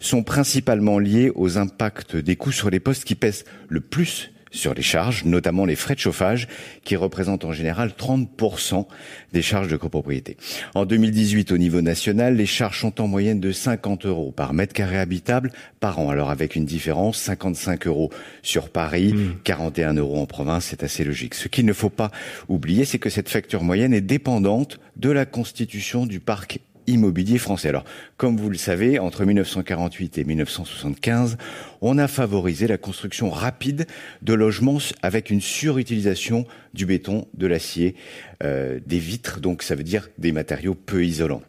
[0.00, 4.72] sont principalement liées aux impacts des coûts sur les postes qui pèsent le plus sur
[4.72, 6.48] les charges, notamment les frais de chauffage,
[6.84, 8.86] qui représentent en général 30%
[9.32, 10.36] des charges de copropriété.
[10.74, 14.72] En 2018, au niveau national, les charges sont en moyenne de 50 euros par mètre
[14.72, 16.10] carré habitable par an.
[16.10, 18.10] Alors avec une différence, 55 euros
[18.42, 21.34] sur Paris, 41 euros en province, c'est assez logique.
[21.34, 22.10] Ce qu'il ne faut pas
[22.48, 27.68] oublier, c'est que cette facture moyenne est dépendante de la constitution du parc immobilier français.
[27.68, 27.84] Alors,
[28.16, 31.36] comme vous le savez, entre 1948 et 1975,
[31.80, 33.86] on a favorisé la construction rapide
[34.22, 37.94] de logements avec une surutilisation du béton, de l'acier,
[38.42, 41.42] euh, des vitres, donc ça veut dire des matériaux peu isolants.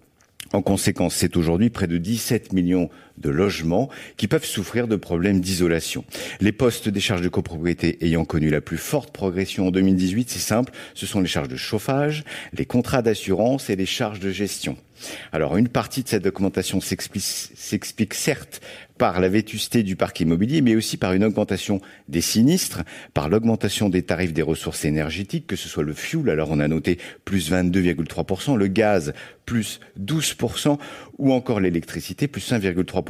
[0.53, 5.41] En conséquence, c'est aujourd'hui près de 17 millions de logements qui peuvent souffrir de problèmes
[5.41, 6.05] d'isolation.
[6.41, 10.39] Les postes des charges de copropriété ayant connu la plus forte progression en 2018, c'est
[10.39, 12.23] simple, ce sont les charges de chauffage,
[12.53, 14.77] les contrats d'assurance et les charges de gestion.
[15.33, 18.61] Alors une partie de cette documentation s'explique certes
[18.97, 23.89] par la vétusté du parc immobilier, mais aussi par une augmentation des sinistres, par l'augmentation
[23.89, 27.51] des tarifs des ressources énergétiques, que ce soit le fuel, alors on a noté plus
[27.51, 29.13] 22,3%, le gaz
[29.45, 30.77] plus 12%,
[31.17, 33.04] ou encore l'électricité plus 1,3%,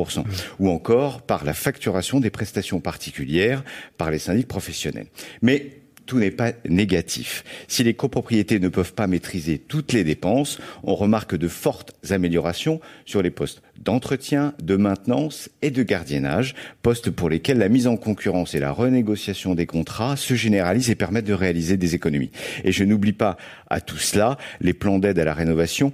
[0.59, 3.63] ou encore par la facturation des prestations particulières
[3.97, 5.07] par les syndics professionnels.
[5.41, 5.71] Mais
[6.05, 7.43] tout n'est pas négatif.
[7.67, 12.79] Si les copropriétés ne peuvent pas maîtriser toutes les dépenses, on remarque de fortes améliorations
[13.05, 17.97] sur les postes d'entretien, de maintenance et de gardiennage, postes pour lesquels la mise en
[17.97, 22.31] concurrence et la renégociation des contrats se généralisent et permettent de réaliser des économies.
[22.63, 23.37] Et je n'oublie pas
[23.75, 25.91] à tout cela les plans d'aide à la rénovation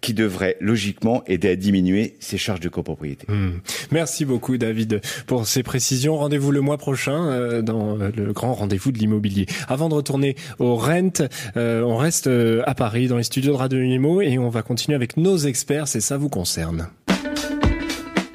[0.00, 3.26] qui devraient logiquement aider à diminuer ces charges de copropriété.
[3.28, 3.60] Mmh.
[3.92, 6.16] Merci beaucoup David pour ces précisions.
[6.16, 9.46] Rendez-vous le mois prochain euh, dans le grand rendez-vous de l'immobilier.
[9.68, 11.22] Avant de retourner au Rent,
[11.56, 14.62] euh, on reste euh, à Paris dans les studios de Radio Nimo et on va
[14.62, 16.88] continuer avec nos experts, c'est ça vous concerne.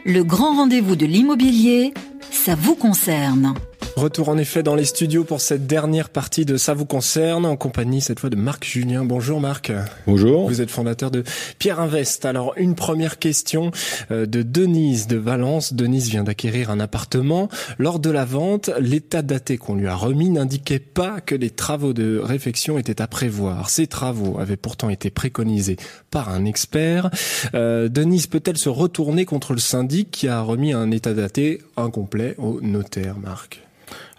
[0.06, 1.94] Le grand rendez-vous de l'immobilier,
[2.32, 3.56] ça vous concerne.
[3.96, 7.56] Retour en effet dans les studios pour cette dernière partie de Ça vous concerne, en
[7.56, 9.06] compagnie cette fois de Marc Julien.
[9.06, 9.72] Bonjour Marc.
[10.06, 10.50] Bonjour.
[10.50, 11.24] Vous êtes fondateur de
[11.60, 12.26] Pierre Invest.
[12.26, 13.72] Alors une première question
[14.12, 15.74] euh, de Denise de Valence.
[15.74, 17.48] Denise vient d'acquérir un appartement.
[17.78, 21.94] Lors de la vente, l'état daté qu'on lui a remis n'indiquait pas que les travaux
[21.94, 23.70] de réfection étaient à prévoir.
[23.70, 25.78] Ces travaux avaient pourtant été préconisés
[26.12, 27.10] par un expert.
[27.54, 32.36] Euh, Denise peut-elle se retourner contre le syndic qui a remis un état daté incomplet
[32.38, 33.65] au notaire, Marc?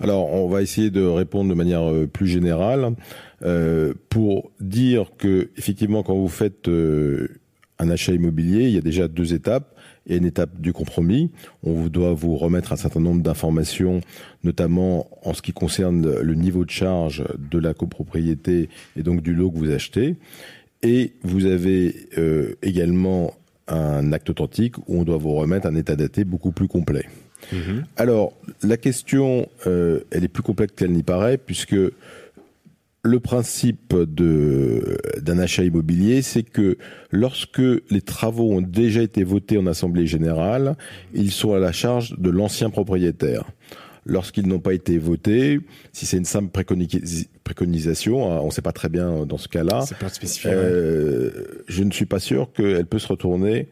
[0.00, 2.94] Alors, on va essayer de répondre de manière euh, plus générale
[3.42, 7.28] euh, pour dire que effectivement, quand vous faites euh,
[7.78, 9.74] un achat immobilier, il y a déjà deux étapes.
[10.08, 11.32] A une étape du compromis.
[11.64, 14.02] On doit vous remettre un certain nombre d'informations,
[14.44, 19.34] notamment en ce qui concerne le niveau de charge de la copropriété et donc du
[19.34, 20.14] lot que vous achetez.
[20.84, 22.08] Et vous avez
[22.62, 23.34] également
[23.66, 27.06] un acte authentique où on doit vous remettre un état daté beaucoup plus complet.
[27.52, 27.84] Mhm.
[27.96, 28.32] Alors,
[28.62, 31.76] la question, euh, elle est plus complexe qu'elle n'y paraît, puisque
[33.06, 36.76] le principe d'un achat immobilier, c'est que
[37.10, 40.76] lorsque les travaux ont déjà été votés en assemblée générale,
[41.14, 43.44] ils sont à la charge de l'ancien propriétaire.
[44.04, 45.60] Lorsqu'ils n'ont pas été votés,
[45.92, 46.50] si c'est une simple
[47.44, 49.84] préconisation, hein, on ne sait pas très bien dans ce cas-là.
[50.44, 51.30] Euh,
[51.66, 53.68] je ne suis pas sûr qu'elle peut se retourner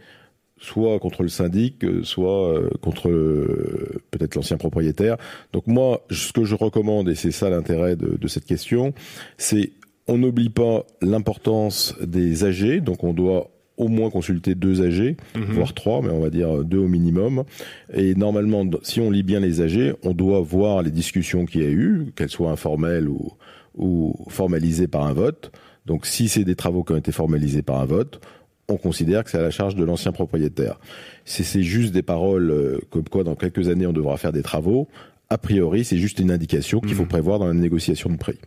[0.65, 5.17] soit contre le syndic, euh, soit euh, contre euh, peut-être l'ancien propriétaire.
[5.53, 8.95] Donc moi, ce que je recommande, et c'est ça l'intérêt de, cette question,
[9.37, 9.73] c'est
[10.09, 15.45] on n'oublie pas l'importance des AG, donc on doit au moins consulter deux AG, mhm.
[15.55, 17.45] voire trois, mais on va dire deux au minimum.
[17.93, 21.67] Et normalement, si on lit bien les AG, on doit voir les discussions qu'il y
[21.67, 23.33] a eu, qu'elles soient informelles ou,
[23.77, 25.53] ou formalisées par un vote.
[25.87, 28.21] Donc si c'est des travaux qui ont été formalisés par un vote,
[28.69, 30.79] on considère que c'est à la charge de l'ancien propriétaire.
[31.25, 34.89] C'est juste des paroles euh, comme quoi dans quelques années on devra faire des travaux.
[35.31, 38.39] a priori, c'est juste une indication qu'il faut prévoir dans la négociation de prix.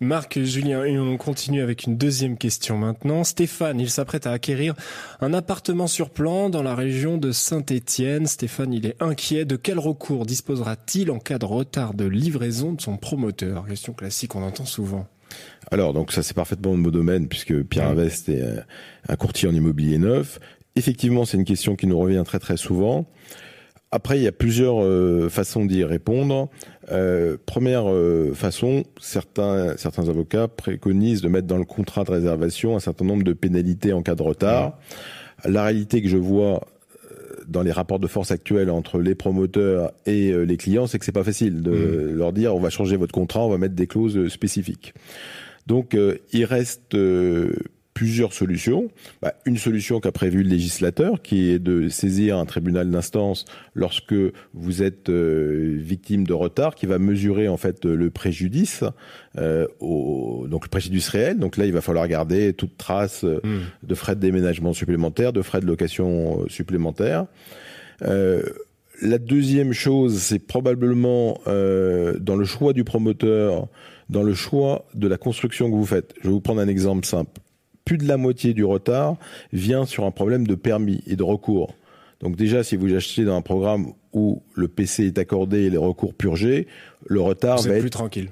[0.00, 3.24] Marc, Julien, et on continue avec une deuxième question maintenant.
[3.24, 4.74] Stéphane, il s'apprête à acquérir
[5.20, 8.26] un appartement sur plan dans la région de Saint-Étienne.
[8.26, 9.44] Stéphane, il est inquiet.
[9.44, 13.66] De quel recours disposera-t-il en cas de retard de livraison de son promoteur?
[13.66, 15.06] Question classique, on entend souvent.
[15.70, 18.60] Alors, donc ça c'est parfaitement mon domaine puisque Pierre Invest est euh,
[19.08, 20.38] un courtier en immobilier neuf.
[20.76, 23.06] Effectivement, c'est une question qui nous revient très très souvent.
[23.90, 26.50] Après, il y a plusieurs euh, façons d'y répondre.
[26.92, 32.76] Euh, première euh, façon, certains, certains avocats préconisent de mettre dans le contrat de réservation
[32.76, 34.78] un certain nombre de pénalités en cas de retard.
[35.44, 36.66] La réalité que je vois
[37.48, 41.04] dans les rapports de force actuels entre les promoteurs et euh, les clients, c'est que
[41.04, 43.86] c'est pas facile de leur dire on va changer votre contrat, on va mettre des
[43.86, 44.94] clauses euh, spécifiques.
[45.66, 47.52] Donc, euh, il reste euh,
[47.98, 48.90] plusieurs solutions.
[49.22, 54.14] Bah, une solution qu'a prévu le législateur, qui est de saisir un tribunal d'instance lorsque
[54.54, 58.84] vous êtes euh, victime de retard, qui va mesurer en fait le préjudice,
[59.36, 61.40] euh, au, donc le préjudice réel.
[61.40, 63.40] Donc là, il va falloir garder toute trace euh,
[63.82, 67.26] de frais de déménagement supplémentaires, de frais de location supplémentaires.
[68.02, 68.44] Euh,
[69.02, 73.66] la deuxième chose, c'est probablement dans le choix du promoteur,
[74.08, 76.14] dans le choix de la construction que vous faites.
[76.20, 77.40] Je vais vous prendre un exemple simple.
[77.88, 79.16] Plus de la moitié du retard
[79.54, 81.74] vient sur un problème de permis et de recours.
[82.20, 85.78] Donc déjà, si vous achetez dans un programme où le PC est accordé et les
[85.78, 86.66] recours purgés,
[87.06, 88.28] le retard Vous va êtes plus être tranquille.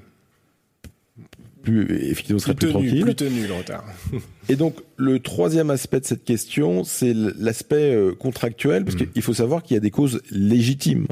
[1.63, 3.01] plus effectivement Plus plus, tenu, tranquille.
[3.01, 3.83] plus tenu le retard.
[4.49, 9.33] Et donc le troisième aspect de cette question, c'est l'aspect euh, contractuel, parce qu'il faut
[9.33, 11.07] savoir qu'il y a des causes légitimes.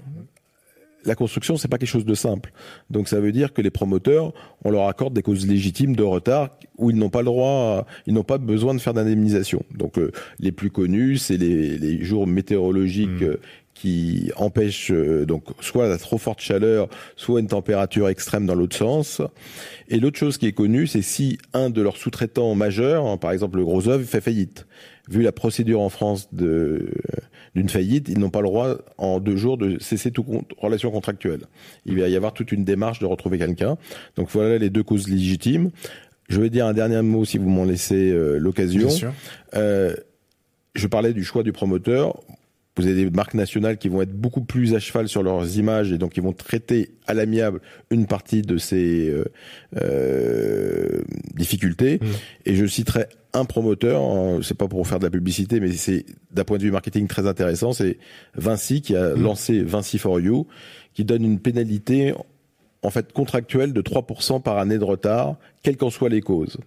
[1.05, 2.51] La construction, c'est pas quelque chose de simple.
[2.89, 6.57] Donc ça veut dire que les promoteurs, on leur accorde des causes légitimes de retard
[6.77, 9.63] où ils n'ont pas le droit, ils n'ont pas besoin de faire d'indemnisation.
[9.71, 13.37] Donc euh, les plus connus, c'est les, les jours météorologiques euh,
[13.75, 18.75] qui empêchent euh, donc soit la trop forte chaleur, soit une température extrême dans l'autre
[18.75, 19.21] sens.
[19.89, 23.31] Et l'autre chose qui est connue, c'est si un de leurs sous-traitants majeurs, hein, par
[23.31, 24.65] exemple le gros œuvre, fait faillite.
[25.07, 26.89] Vu la procédure en France de
[27.53, 31.41] d'une faillite, ils n'ont pas le droit en deux jours de cesser toute relation contractuelle.
[31.85, 33.77] Il va y avoir toute une démarche de retrouver quelqu'un.
[34.17, 35.71] Donc voilà les deux causes légitimes.
[36.27, 38.87] Je vais dire un dernier mot si vous m'en laissez euh, l'occasion.
[38.87, 39.13] Bien sûr.
[39.53, 39.95] Euh,
[40.73, 42.21] je parlais du choix du promoteur.
[42.77, 45.91] Vous avez des marques nationales qui vont être beaucoup plus à cheval sur leurs images
[45.91, 49.25] et donc ils vont traiter à l'amiable une partie de ces euh,
[49.77, 51.01] euh,
[51.35, 51.99] difficultés.
[52.45, 54.01] Et je citerai un promoteur,
[54.43, 57.27] c'est pas pour faire de la publicité, mais c'est d'un point de vue marketing très
[57.27, 57.97] intéressant, c'est
[58.35, 60.47] Vinci qui a lancé Vinci for You,
[60.93, 62.13] qui donne une pénalité
[62.85, 66.57] en fait contractuelle de 3% par année de retard, quelles qu'en soient les causes.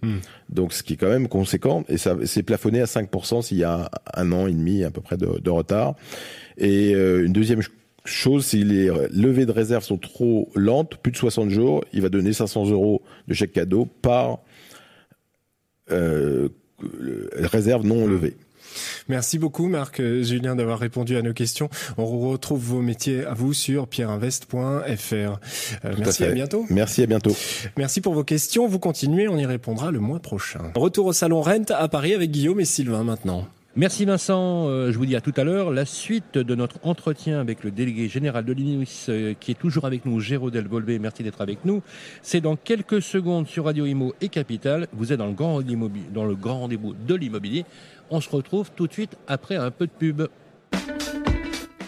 [0.49, 3.63] Donc ce qui est quand même conséquent, et ça c'est plafonné à 5% s'il y
[3.63, 5.95] a un an et demi à peu près de, de retard.
[6.57, 7.71] Et euh, une deuxième ch-
[8.05, 12.09] chose, si les levées de réserve sont trop lentes, plus de 60 jours, il va
[12.09, 14.39] donner 500 euros de chèque cadeau par
[15.91, 16.49] euh,
[17.33, 18.35] réserve non levée.
[19.07, 21.69] Merci beaucoup Marc Julien d'avoir répondu à nos questions.
[21.97, 24.53] On retrouve vos métiers à vous sur pierreinvest.fr.
[24.53, 26.65] Euh, merci, à, bientôt.
[26.69, 27.35] Merci, à bientôt.
[27.77, 28.67] Merci pour vos questions.
[28.67, 30.71] Vous continuez, on y répondra le mois prochain.
[30.75, 33.47] Retour au salon Rent à Paris avec Guillaume et Sylvain maintenant.
[33.75, 35.71] Merci Vincent, Euh, je vous dis à tout à l'heure.
[35.71, 39.85] La suite de notre entretien avec le délégué général de l'INUIS euh, qui est toujours
[39.85, 41.81] avec nous, Géraud Delvolvé, merci d'être avec nous.
[42.23, 44.87] C'est dans quelques secondes sur Radio Imo et Capital.
[44.91, 47.63] Vous êtes dans le grand, immobilier- dans le grand rendez-vous de l'immobilier.
[48.11, 50.23] On se retrouve tout de suite après un peu de pub.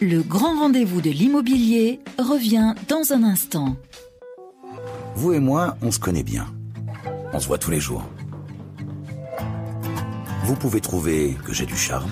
[0.01, 3.75] Le grand rendez-vous de l'immobilier revient dans un instant.
[5.15, 6.47] Vous et moi, on se connaît bien.
[7.33, 8.03] On se voit tous les jours.
[10.43, 12.11] Vous pouvez trouver que j'ai du charme,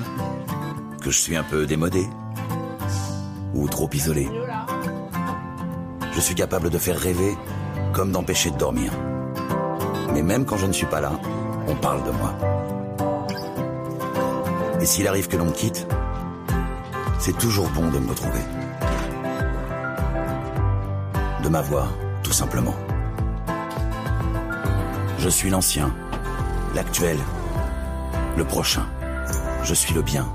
[1.01, 2.05] que je suis un peu démodé,
[3.53, 4.27] ou trop isolé.
[6.13, 7.35] Je suis capable de faire rêver
[7.93, 8.91] comme d'empêcher de dormir.
[10.13, 11.11] Mais même quand je ne suis pas là,
[11.67, 12.58] on parle de moi.
[14.81, 15.87] Et s'il arrive que l'on me quitte,
[17.19, 18.39] c'est toujours bon de me retrouver.
[21.43, 21.91] De m'avoir,
[22.23, 22.75] tout simplement.
[25.17, 25.93] Je suis l'ancien,
[26.73, 27.17] l'actuel,
[28.37, 28.85] le prochain.
[29.63, 30.31] Je suis le bien,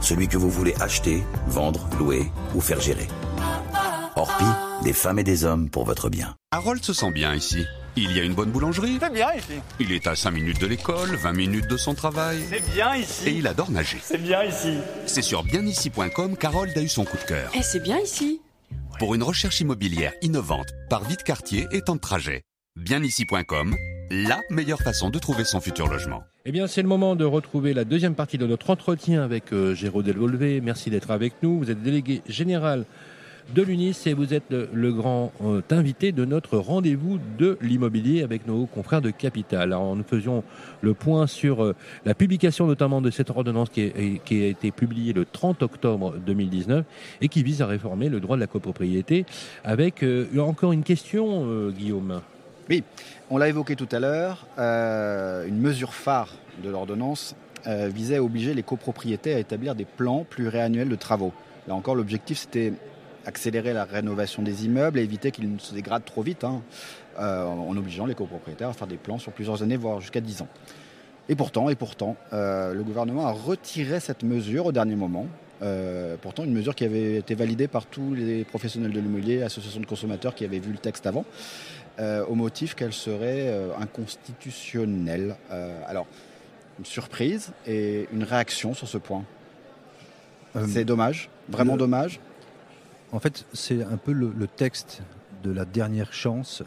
[0.00, 3.08] celui que vous voulez acheter, vendre, louer ou faire gérer.
[4.16, 4.44] Orpi,
[4.84, 6.34] des femmes et des hommes pour votre bien.
[6.50, 7.66] Harold se sent bien ici.
[7.94, 8.96] Il y a une bonne boulangerie.
[9.00, 9.52] C'est bien ici.
[9.78, 12.38] Il est à 5 minutes de l'école, 20 minutes de son travail.
[12.48, 13.28] C'est bien ici.
[13.28, 13.98] Et il adore nager.
[14.02, 14.78] C'est bien ici.
[15.04, 17.50] C'est sur bienici.com qu'Harold a eu son coup de cœur.
[17.54, 18.40] Eh, c'est bien ici.
[18.98, 22.42] Pour une recherche immobilière innovante, par vite quartier et temps de trajet.
[22.76, 23.76] Bienici.com,
[24.10, 26.22] la meilleure façon de trouver son futur logement.
[26.46, 29.74] Eh bien, c'est le moment de retrouver la deuxième partie de notre entretien avec euh,
[29.74, 30.62] Géraud Delvolvé.
[30.62, 31.58] Merci d'être avec nous.
[31.58, 32.86] Vous êtes délégué général
[33.54, 38.46] de l'UNIS et vous êtes le, grand euh, invité de notre rendez-vous de l'immobilier avec
[38.46, 39.72] nos confrères de Capital.
[39.72, 40.44] Alors nous faisions
[40.80, 41.74] le point sur euh,
[42.04, 46.84] la publication notamment de cette ordonnance qui, a été publiée le 30 octobre 2019
[47.20, 49.26] et qui vise à réformer le droit de la copropriété
[49.64, 52.20] avec euh, encore une question, Guillaume.
[52.70, 52.84] Oui,
[53.30, 56.28] on l'a évoqué tout à l'heure, une mesure phare
[56.62, 57.34] de l'ordonnance
[57.66, 61.32] visait à obliger les copropriétés à établir des plans pluriannuels de travaux.
[61.68, 62.72] Là encore, l'objectif, c'était
[63.26, 66.62] accélérer la rénovation des immeubles et éviter qu'ils ne se dégradent trop vite, hein,
[67.20, 70.42] euh, en obligeant les copropriétaires à faire des plans sur plusieurs années, voire jusqu'à 10
[70.42, 70.48] ans.
[71.28, 75.26] Et pourtant, et pourtant, euh, le gouvernement a retiré cette mesure au dernier moment.
[75.62, 79.80] Euh, pourtant, une mesure qui avait été validée par tous les professionnels de l'immobilier, associations
[79.80, 81.24] de consommateurs qui avaient vu le texte avant,
[82.28, 85.36] au motif qu'elle serait inconstitutionnelle.
[85.86, 86.06] Alors,
[86.78, 89.24] une surprise et une réaction sur ce point.
[90.66, 92.18] C'est dommage, vraiment le- dommage.
[93.12, 95.02] En fait, c'est un peu le, texte
[95.44, 96.62] de la dernière chance.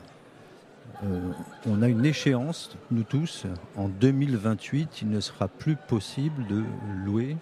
[1.04, 1.32] Euh,
[1.66, 6.64] on a une échéance, nous tous, en 2028, il ne sera plus possible de
[7.04, 7.36] louer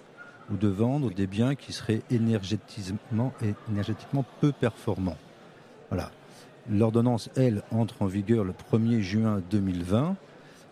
[0.51, 3.33] ou de vendre des biens qui seraient énergétiquement,
[4.39, 5.17] peu performants.
[6.69, 10.07] L'ordonnance, elle, entre en vigueur le 1er juin 2020.
[10.11, 10.15] Vous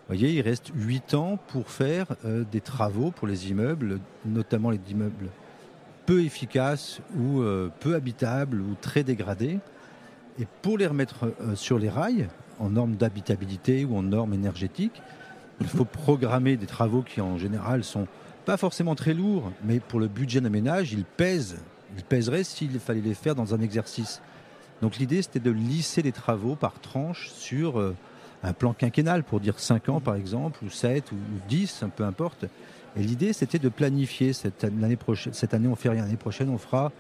[0.08, 4.80] voyez, il reste 8 ans pour faire euh, des travaux pour les immeubles, notamment les
[4.90, 5.30] immeubles
[6.06, 9.60] peu efficaces ou euh, peu habitables ou très dégradés.
[10.40, 12.28] Et pour les remettre euh, sur les rails,
[12.60, 15.02] en normes d'habitabilité ou en normes énergétiques,
[15.60, 18.08] il faut programmer des travaux qui en général sont
[18.46, 21.60] pas forcément très lourds, mais pour le budget d'un ménage, ils pèsent.
[21.96, 24.22] Ils pèseraient s'il fallait les faire dans un exercice.
[24.82, 27.96] Donc l'idée, c'était de lisser les travaux par tranche sur euh,
[28.44, 31.16] un plan quinquennal, pour dire 5 ans par exemple, ou 7 ou
[31.48, 32.46] 10, peu importe.
[32.98, 35.34] Et l'idée, c'était de planifier cette année prochaine.
[35.34, 36.04] Cette année, on fait rien.
[36.04, 36.92] L'année prochaine, on fera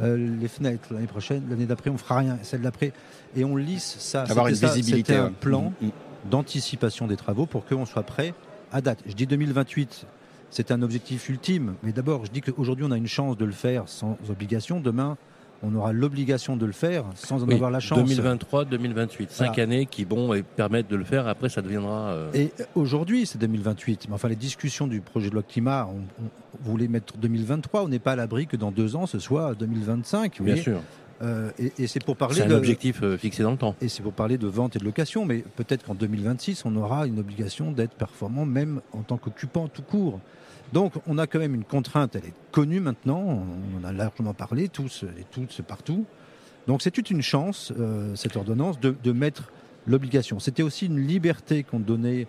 [0.00, 0.92] euh, les fenêtres.
[0.92, 2.38] L'année prochaine, l'année d'après, on fera rien.
[2.42, 2.92] Celle d'après,
[3.36, 4.22] et on lisse ça.
[4.22, 5.90] Avoir une ça, visibilité, un plan Mm, mm.
[6.30, 8.34] d'anticipation des travaux pour qu'on soit prêt
[8.72, 9.00] à date.
[9.06, 10.06] Je dis 2028.
[10.50, 13.52] C'est un objectif ultime, mais d'abord, je dis qu'aujourd'hui, on a une chance de le
[13.52, 14.80] faire sans obligation.
[14.80, 15.18] Demain,
[15.62, 17.98] on aura l'obligation de le faire sans en Oui, avoir la chance.
[17.98, 21.26] 2023, 2028, cinq années qui vont et permettre de le faire.
[21.26, 22.10] Après, ça deviendra.
[22.10, 24.06] euh, Et aujourd'hui, c'est 2028.
[24.08, 26.28] Mais enfin, les discussions du projet de loi climat, on, on
[26.70, 27.82] voulait mettre 2023.
[27.84, 30.38] On n'est pas à l'abri que dans deux ans, ce soit 2025.
[30.38, 30.62] vous Bien voyez.
[30.62, 30.80] sûr.
[31.20, 33.74] Euh, et et c'est pour parler un de, objectif euh, fixé dans le temps.
[33.80, 35.24] et c'est pour parler de vente et de location.
[35.24, 39.82] Mais peut-être qu'en 2026, on aura une obligation d'être performant, même en tant qu'occupant tout
[39.82, 40.20] court.
[40.72, 42.16] Donc, on a quand même une contrainte.
[42.16, 43.20] Elle est connue maintenant.
[43.20, 46.04] On en a largement parlé, tous et toutes partout.
[46.66, 49.50] Donc, c'est toute une chance, euh, cette ordonnance, de, de mettre
[49.86, 50.38] l'obligation.
[50.38, 52.26] C'était aussi une liberté qu'on donnait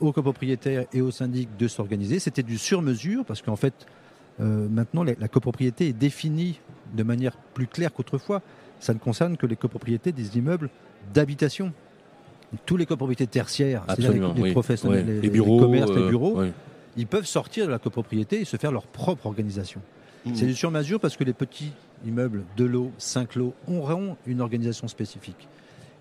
[0.00, 2.18] aux copropriétaires et aux syndics de s'organiser.
[2.18, 3.86] C'était du sur-mesure parce qu'en fait,
[4.40, 6.60] euh, maintenant, la, la copropriété est définie
[6.94, 8.42] de manière plus claire qu'autrefois.
[8.80, 10.68] Ça ne concerne que les copropriétés des immeubles
[11.14, 11.72] d'habitation.
[12.66, 14.52] Tous les copropriétés tertiaires, c'est-à-dire les, les oui.
[14.52, 16.42] professionnels, les, les bureaux, commerces, les euh, bureaux.
[16.96, 19.80] Ils peuvent sortir de la copropriété et se faire leur propre organisation.
[20.26, 20.34] Mmh.
[20.34, 21.72] C'est du sur-mesure parce que les petits
[22.04, 25.48] immeubles de lots, 5 lots, auront une organisation spécifique.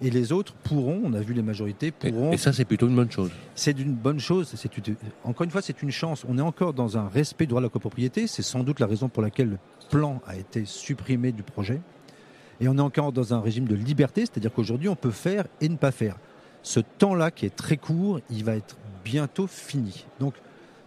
[0.02, 2.88] Et les autres pourront, on a vu les majorités, pourront Et, et ça, c'est plutôt
[2.88, 3.32] une bonne chose.
[3.54, 4.50] c'est d'une bonne chose.
[4.56, 6.26] C'est une- encore une fois, c'est une chance.
[6.30, 8.26] On est encore dans un respect du droit de la copropriété.
[8.28, 9.58] C'est sans doute la raison pour laquelle le
[9.90, 11.82] plan a été supprimé du projet.
[12.62, 15.68] Et on est encore dans un régime de liberté, c'est-à-dire qu'aujourd'hui, on peut faire et
[15.70, 16.16] ne pas faire.
[16.64, 20.06] Ce temps-là, qui est très court, il va être bientôt fini.
[20.22, 20.34] Donc,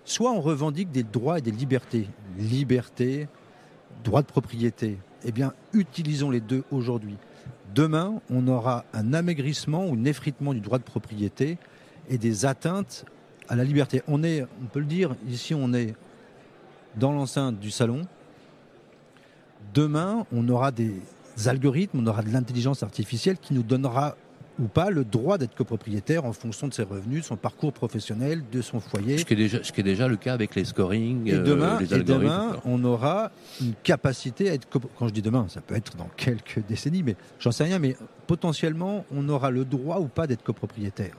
[0.05, 2.09] soit on revendique des droits et des libertés.
[2.39, 3.29] Liberté,
[4.05, 4.99] droit de propriété.
[5.25, 7.17] Eh bien, utilisons les deux aujourd'hui.
[7.75, 11.59] Demain, on aura un amaigrissement ou un effritement du droit de propriété
[12.09, 13.05] et des atteintes
[13.49, 14.03] à la liberté.
[14.09, 15.95] On est, on peut le dire, ici on est
[16.97, 18.07] dans l'enceinte du salon.
[19.73, 21.01] Demain, on aura des
[21.47, 24.17] algorithmes, on aura de l'intelligence artificielle qui nous donnera
[24.59, 28.43] ou pas le droit d'être copropriétaire en fonction de ses revenus, de son parcours professionnel,
[28.51, 29.19] de son foyer.
[29.19, 31.43] Ce qui est déjà, ce qui est déjà le cas avec les scoring, Et euh,
[31.43, 34.69] demain, les et demain, on aura une capacité à être.
[34.71, 37.79] Quand je dis demain, ça peut être dans quelques décennies, mais j'en sais rien.
[37.79, 41.15] Mais potentiellement, on aura le droit ou pas d'être copropriétaire.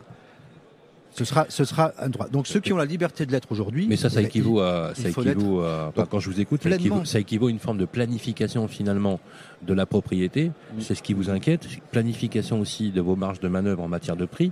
[1.13, 2.27] Ce sera, ce sera un droit.
[2.27, 3.85] Donc ceux qui ont la liberté de l'être aujourd'hui.
[3.87, 6.41] Mais ça, ça eh ben, équivaut à, ça équivaut à, enfin, Donc, quand je vous
[6.41, 9.19] écoute, ça équivaut, ça équivaut à une forme de planification finalement
[9.61, 10.51] de la propriété.
[10.79, 11.67] C'est ce qui vous inquiète.
[11.91, 14.51] Planification aussi de vos marges de manœuvre en matière de prix.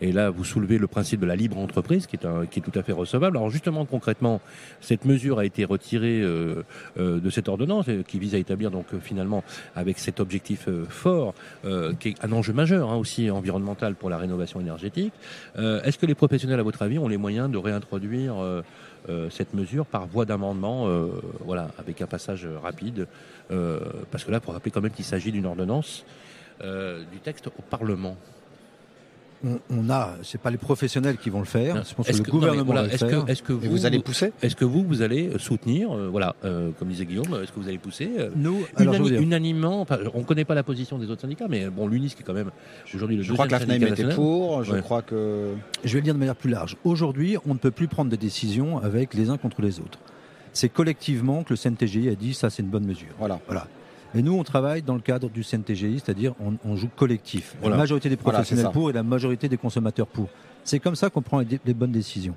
[0.00, 2.62] Et là, vous soulevez le principe de la libre entreprise, qui est, un, qui est
[2.62, 3.36] tout à fait recevable.
[3.36, 4.40] Alors justement, concrètement,
[4.80, 6.62] cette mesure a été retirée euh,
[6.98, 9.42] euh, de cette ordonnance, euh, qui vise à établir donc finalement
[9.74, 11.34] avec cet objectif fort,
[11.98, 15.12] qui est un enjeu majeur hein, aussi environnemental pour la rénovation énergétique.
[15.56, 18.34] Est-ce que les professionnels, à votre avis, ont les moyens de réintroduire
[19.30, 20.88] cette mesure par voie d'amendement,
[21.44, 23.06] voilà, avec un passage rapide,
[23.50, 23.80] euh,
[24.10, 26.04] parce que là, pour rappeler quand même qu'il s'agit d'une ordonnance
[26.60, 28.16] du texte au Parlement.
[29.44, 31.84] On, on a, c'est pas les professionnels qui vont le faire.
[31.88, 33.24] Je pense que le gouvernement voilà, va le est-ce faire.
[33.24, 34.32] que, est-ce que vous, vous allez pousser?
[34.42, 37.68] Est-ce que vous, vous allez soutenir, euh, voilà, euh, comme disait Guillaume, est-ce que vous
[37.68, 40.64] allez pousser euh, Nous, alors, je veux unani- dire- unanimement, on ne connaît pas la
[40.64, 42.50] position des autres syndicats, mais bon, l'UNIS qui est quand même
[42.92, 44.80] aujourd'hui le Je crois que la deuxième FNAIM syndicat était pour, je Ouais.
[44.80, 45.52] crois que...
[45.84, 46.76] Je vais le dire de manière plus large.
[46.82, 50.00] Aujourd'hui, on ne peut plus prendre des décisions avec les uns contre les autres.
[50.52, 53.08] C'est collectivement que le CNTGI a dit ça, c'est une bonne mesure.
[53.20, 53.38] Voilà.
[53.46, 53.68] Voilà.
[54.14, 57.56] Et nous, on travaille dans le cadre du CNTGI, c'est-à-dire on, on joue collectif.
[57.60, 57.76] Voilà.
[57.76, 60.28] La majorité des professionnels pour et la majorité des consommateurs pour.
[60.64, 62.34] C'est comme ça qu'on prend les bonnes décisions.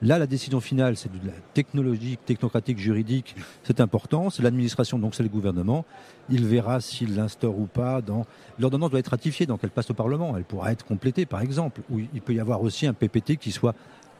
[0.00, 3.34] Là, la décision finale, c'est de la technologie, technocratique, juridique.
[3.64, 4.30] C'est important.
[4.30, 5.84] C'est l'administration, donc c'est le gouvernement.
[6.30, 8.00] Il verra s'il l'instaure ou pas.
[8.00, 8.24] Dans...
[8.60, 10.36] L'ordonnance doit être ratifiée, donc elle passe au Parlement.
[10.36, 11.80] Elle pourra être complétée, par exemple.
[11.90, 13.74] Ou il peut y avoir aussi un PPT qui soit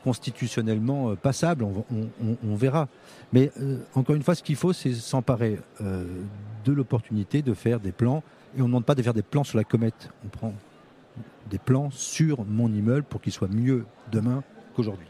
[0.04, 1.64] constitutionnellement euh, passable.
[1.64, 2.88] On, verra.
[3.32, 6.04] Mais euh, encore une fois, ce qu'il faut, c'est s'emparer euh,
[6.64, 8.22] de l'opportunité de faire des plans.
[8.56, 10.10] Et on ne demande pas de faire des plans sur la comète.
[10.24, 10.54] On prend
[11.50, 14.42] des plans sur mon immeuble pour qu'il soit mieux demain
[14.74, 15.06] qu'aujourd'hui.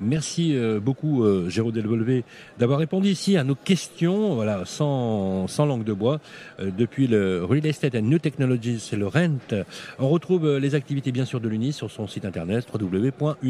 [0.00, 2.24] Merci euh, beaucoup, euh, Jérôme Delvolvé,
[2.58, 6.20] d'avoir répondu ici à nos questions, voilà, sans, langue de bois,
[6.60, 9.64] euh, depuis le Real Estate and New Technologies, c'est le RENT.
[9.98, 13.42] On retrouve euh, les activités, bien sûr, de l'UNIS sur son site internet www.unis-imo.fr.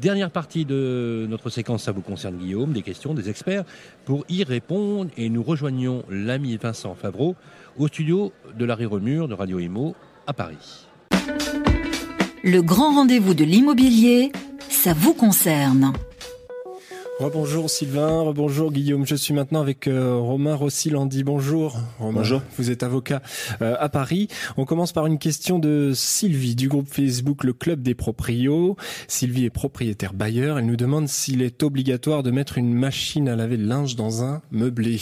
[0.00, 3.64] Dernière partie de notre séquence, ça vous concerne Guillaume, des questions des experts
[4.04, 7.36] pour y répondre et nous rejoignons l'ami Vincent Favreau
[7.78, 9.94] au studio de l'arrêt Remur de Radio Imo
[10.26, 10.89] à Paris.
[12.42, 14.32] Le grand rendez-vous de l'immobilier,
[14.70, 15.92] ça vous concerne.
[17.18, 19.04] Rebonjour Sylvain, rebonjour Guillaume.
[19.04, 21.22] Je suis maintenant avec euh, Romain Rossi-Landy.
[21.22, 21.78] Bonjour.
[21.98, 22.40] Romain, Bonjour.
[22.56, 23.20] Vous êtes avocat
[23.60, 24.28] euh, à Paris.
[24.56, 28.76] On commence par une question de Sylvie du groupe Facebook Le Club des Proprios.
[29.06, 30.58] Sylvie est propriétaire bailleur.
[30.58, 34.24] Elle nous demande s'il est obligatoire de mettre une machine à laver le linge dans
[34.24, 34.98] un meublé.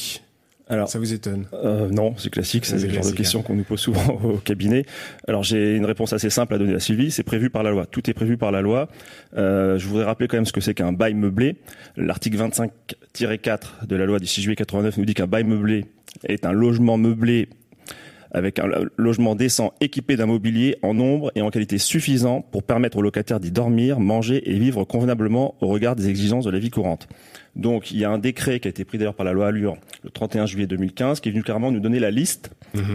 [0.69, 1.47] Alors, Ça vous étonne?
[1.53, 4.85] euh, non, c'est classique, c'est le genre de question qu'on nous pose souvent au cabinet.
[5.27, 7.87] Alors j'ai une réponse assez simple à donner à Sylvie, c'est prévu par la loi.
[7.87, 8.89] Tout est prévu par la loi.
[9.37, 11.57] Euh, je voudrais rappeler quand même ce que c'est qu'un bail meublé.
[11.97, 15.87] L'article 25-4 de la loi du 6 juillet 89 nous dit qu'un bail meublé
[16.25, 17.49] est un logement meublé
[18.33, 22.62] avec un lo- logement décent équipé d'un mobilier en nombre et en qualité suffisant pour
[22.62, 26.59] permettre aux locataires d'y dormir, manger et vivre convenablement au regard des exigences de la
[26.59, 27.09] vie courante.
[27.57, 29.76] Donc il y a un décret qui a été pris d'ailleurs par la loi Allure
[30.05, 32.51] le 31 juillet 2015 qui est venu carrément nous donner la liste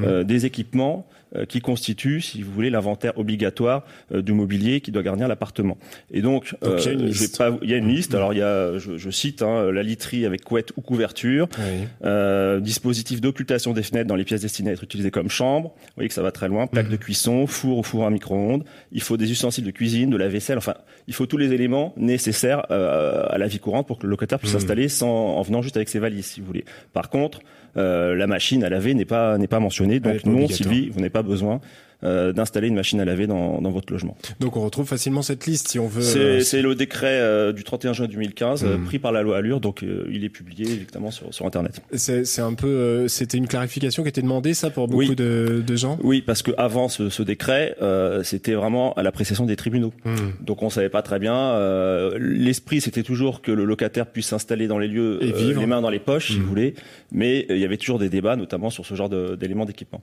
[0.06, 1.06] euh, des équipements
[1.48, 5.78] qui constituent, si vous voulez, l'inventaire obligatoire euh, du mobilier qui doit garnir l'appartement.
[6.12, 7.38] Et donc, Donc, il y a une liste.
[7.38, 8.14] pas- il y a une liste.
[8.16, 11.88] Alors il y a, je, je cite, hein, la literie avec couette ou couverture, Oui.
[12.06, 15.70] euh, dispositif d'occultation des fenêtres dans les pièces destinées à être utilisées comme chambre.
[15.76, 16.68] Vous voyez que ça va très loin.
[16.68, 18.64] Plaque de cuisson, four ou four à micro-ondes.
[18.92, 20.58] Il faut des ustensiles de cuisine, de la vaisselle.
[20.58, 20.76] Enfin,
[21.08, 24.40] il faut tous les éléments nécessaires euh, à la vie courante pour que le locataire
[24.40, 25.08] puisse s'installer sans
[25.38, 26.66] en venant juste avec ses valises, si vous voulez.
[26.94, 27.42] Par contre, euh,
[27.76, 30.00] la machine à laver n'est pas n'est pas mentionnée.
[30.00, 30.48] Donc non.
[30.48, 31.60] Sylvie, vous n'avez pas besoin
[32.04, 34.18] euh, d'installer une machine à laver dans, dans votre logement.
[34.40, 36.02] Donc on retrouve facilement cette liste si on veut.
[36.02, 38.86] C'est euh, le décret euh, du 31 juin 2015 euh, Mhm.
[38.86, 41.82] pris par la loi Allure, donc euh, il est publié évidemment sur, sur Internet.
[41.94, 45.16] C'est un peu, euh, c'était une clarification qui était demandée ça pour beaucoup Oui.
[45.16, 45.98] de, de gens?
[46.04, 49.94] Oui, parce que avant ce, ce décret, euh, c'était vraiment à l'appréciation des tribunaux.
[50.06, 50.16] Hmm.
[50.42, 51.36] Donc on savait pas très bien.
[51.36, 55.90] euh, L'esprit, c'était toujours que le locataire puisse s'installer dans les lieux, les mains dans
[55.90, 56.42] les poches, si Mhm.
[56.44, 56.74] vous voulez.
[57.12, 60.02] Mais il y avait toujours des débats, notamment sur ce genre d'éléments d'équipement.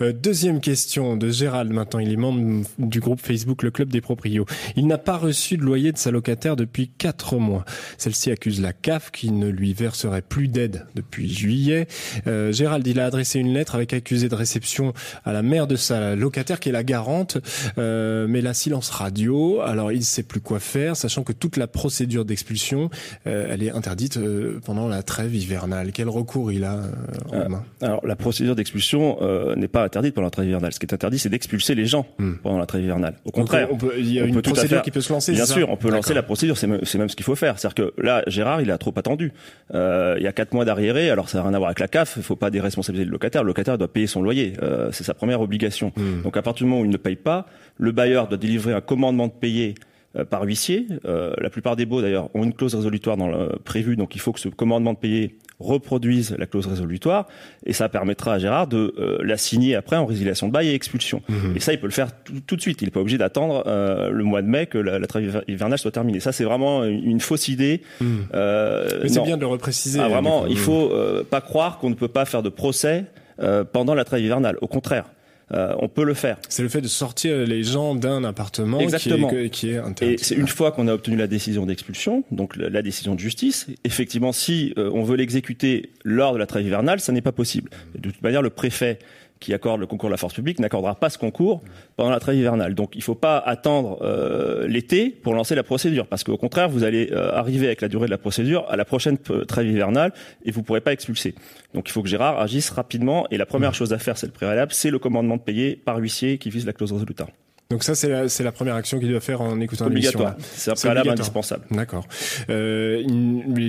[0.00, 2.00] Euh, deuxième question de Gérald maintenant.
[2.00, 4.46] Il est membre du groupe Facebook Le Club des Proprios.
[4.76, 7.64] Il n'a pas reçu de loyer de sa locataire depuis quatre mois.
[7.98, 11.86] Celle-ci accuse la CAF qui ne lui verserait plus d'aide depuis juillet.
[12.26, 14.92] Euh, Gérald, il a adressé une lettre avec accusé de réception
[15.24, 17.38] à la mère de sa locataire qui est la garante,
[17.78, 19.60] euh, mais la silence radio.
[19.60, 22.90] Alors il ne sait plus quoi faire, sachant que toute la procédure d'expulsion,
[23.24, 24.18] elle est interdite
[24.64, 25.92] pendant la trêve hivernale.
[25.92, 26.88] Quel recours il a, euh,
[27.32, 27.42] Ah.
[27.44, 29.18] Romain Alors la procédure d'expulsion
[29.56, 30.72] n'est pas interdite pendant la trêve hivernale.
[30.72, 32.34] Ce qui est interdit, c'est d'expulser les gens Hmm.
[32.42, 33.14] pendant la trêve hivernale.
[33.24, 35.32] Au contraire, on peut- il y a une procédure qui peut se lancer.
[35.32, 37.58] Bien sûr, on peut lancer la procédure, c'est même, ce qu'il faut faire.
[37.58, 39.32] C'est-à-dire que là, Gérard, il a trop attendu.
[39.74, 41.88] Euh, il y a quatre mois d'arriéré, alors ça n'a rien à voir avec la
[41.88, 43.42] CAF, il faut pas déresponsabiliser le locataire.
[43.42, 45.92] Le locataire doit payer son loyer, euh, c'est sa première obligation.
[45.96, 46.22] Hmm.
[46.22, 47.46] Donc à partir du moment où il ne paye pas,
[47.78, 49.74] le bailleur doit délivrer un commandement de payer
[50.16, 50.86] euh, par huissier.
[51.06, 54.20] Euh, la plupart des baux d'ailleurs ont une clause résolutoire dans le prévu, donc il
[54.20, 57.26] faut que ce commandement de payer reproduisent la clause résolutoire
[57.64, 60.74] et ça permettra à Gérard de euh, la signer après en résiliation de bail et
[60.74, 61.22] expulsion.
[61.28, 61.56] Mhm.
[61.56, 62.82] Et ça, il peut le faire tout, tout de suite.
[62.82, 65.78] Il n'est pas obligé d'attendre euh, le mois de mai que la, la trêve hivernale
[65.78, 66.20] soit terminée.
[66.20, 67.82] Ça, c'est vraiment une, une fausse idée.
[68.00, 68.26] Mhm.
[68.34, 70.00] Euh, Mais c'est bien de le repréciser.
[70.00, 73.04] Ah, vraiment, il faut euh, pas croire qu'on ne peut pas faire de procès
[73.40, 74.58] euh, pendant la trêve hivernale.
[74.60, 75.04] Au contraire,
[75.52, 76.38] euh, on peut le faire.
[76.48, 79.28] C'est le fait de sortir les gens d'un appartement Exactement.
[79.28, 80.14] qui est, qui est interdit.
[80.14, 83.20] Et c'est une fois qu'on a obtenu la décision d'expulsion, donc la, la décision de
[83.20, 87.32] justice, effectivement, si euh, on veut l'exécuter lors de la trêve hivernale, ça n'est pas
[87.32, 87.70] possible.
[87.94, 88.98] De toute manière, le préfet
[89.44, 91.62] qui accorde le concours de la force publique n'accordera pas ce concours
[91.96, 92.74] pendant la trêve hivernale.
[92.74, 96.70] Donc il ne faut pas attendre euh, l'été pour lancer la procédure, parce qu'au contraire,
[96.70, 100.14] vous allez euh, arriver avec la durée de la procédure à la prochaine trêve hivernale
[100.46, 101.34] et vous ne pourrez pas expulser.
[101.74, 104.32] Donc il faut que Gérard agisse rapidement et la première chose à faire, c'est le
[104.32, 107.28] préalable, c'est le commandement de payer par huissier qui vise la clause résolutoire.
[107.70, 110.32] Donc ça, c'est la, première action qu'il doit faire en écoutant l'émission.
[110.38, 111.64] C'est un préalable indispensable.
[111.70, 112.06] D'accord.
[112.50, 113.02] Euh,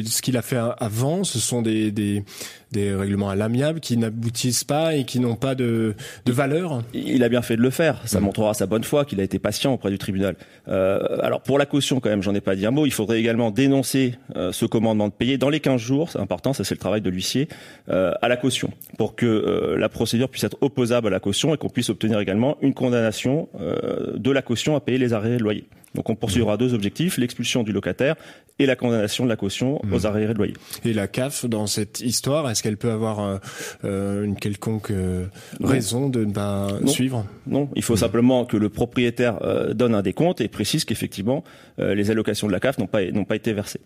[0.06, 2.24] ce qu'il a fait avant, ce sont des, des,
[2.76, 5.96] des règlements à l'amiable qui n'aboutissent pas et qui n'ont pas de,
[6.26, 6.84] de valeur.
[6.94, 8.02] Il a bien fait de le faire.
[8.06, 10.36] Ça montrera sa bonne foi qu'il a été patient auprès du tribunal.
[10.68, 12.86] Euh, alors pour la caution, quand même, j'en ai pas dit un mot.
[12.86, 16.12] Il faudrait également dénoncer euh, ce commandement de payer dans les 15 jours.
[16.12, 16.54] C'est important.
[16.54, 17.48] Ça, c'est le travail de l'huissier
[17.90, 21.58] euh, à la caution pour que la procédure puisse être opposable à la caution et
[21.58, 23.48] qu'on puisse obtenir également une condamnation
[24.16, 25.66] de la caution à payer les arriérés de loyer.
[25.96, 28.16] Donc on poursuivra deux objectifs l'expulsion du locataire
[28.60, 30.54] et la condamnation de la caution aux arriérés de loyer.
[30.86, 33.38] Et la CAF, dans cette histoire, est-ce qu'elle peut avoir euh,
[33.84, 35.26] euh, une quelconque euh,
[35.62, 36.88] raison de ne pas Non.
[36.88, 37.26] suivre?
[37.48, 41.44] Non, il faut simplement que le propriétaire euh, donne un décompte et précise qu'effectivement
[41.80, 43.82] euh, les allocations de la CAF n'ont pas n'ont pas été versées.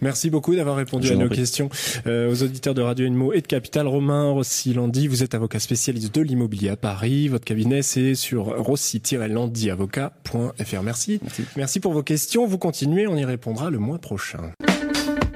[0.00, 1.36] Merci beaucoup d'avoir répondu Je à nos prie.
[1.38, 1.68] questions.
[2.06, 6.14] Euh, aux auditeurs de Radio Inmo et de Capital, Romain Rossi-Landy, vous êtes avocat spécialiste
[6.14, 7.28] de l'immobilier à Paris.
[7.28, 10.82] Votre cabinet, c'est sur rossi-landyavocat.fr.
[10.82, 11.20] Merci.
[11.22, 11.42] Merci
[11.80, 12.46] pour vos questions.
[12.46, 14.52] Vous continuez, on y répondra le mois prochain.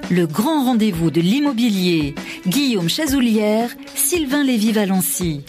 [0.09, 2.15] Le grand rendez-vous de l'immobilier.
[2.47, 5.45] Guillaume Chazoulière, Sylvain Lévy-Valency.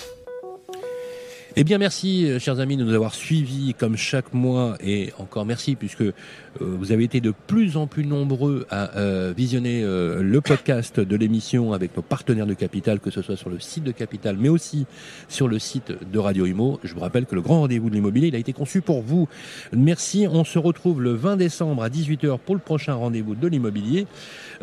[1.56, 4.76] Eh bien, merci, euh, chers amis, de nous avoir suivis comme chaque mois.
[4.84, 6.12] Et encore merci, puisque euh,
[6.58, 11.14] vous avez été de plus en plus nombreux à euh, visionner euh, le podcast de
[11.16, 14.48] l'émission avec nos partenaires de Capital, que ce soit sur le site de Capital, mais
[14.48, 14.86] aussi
[15.28, 16.80] sur le site de Radio Imo.
[16.82, 19.28] Je vous rappelle que le grand rendez-vous de l'immobilier, il a été conçu pour vous.
[19.72, 20.26] Merci.
[20.28, 24.08] On se retrouve le 20 décembre à 18h pour le prochain rendez-vous de l'immobilier.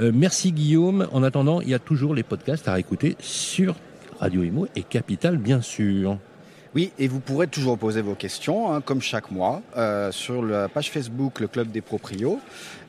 [0.02, 1.08] Euh, merci, Guillaume.
[1.14, 3.78] En attendant, il y a toujours les podcasts à réécouter sur
[4.20, 6.18] Radio Imo et Capital, bien sûr.
[6.74, 10.70] Oui, et vous pourrez toujours poser vos questions, hein, comme chaque mois, euh, sur la
[10.70, 12.40] page Facebook Le Club des Proprios.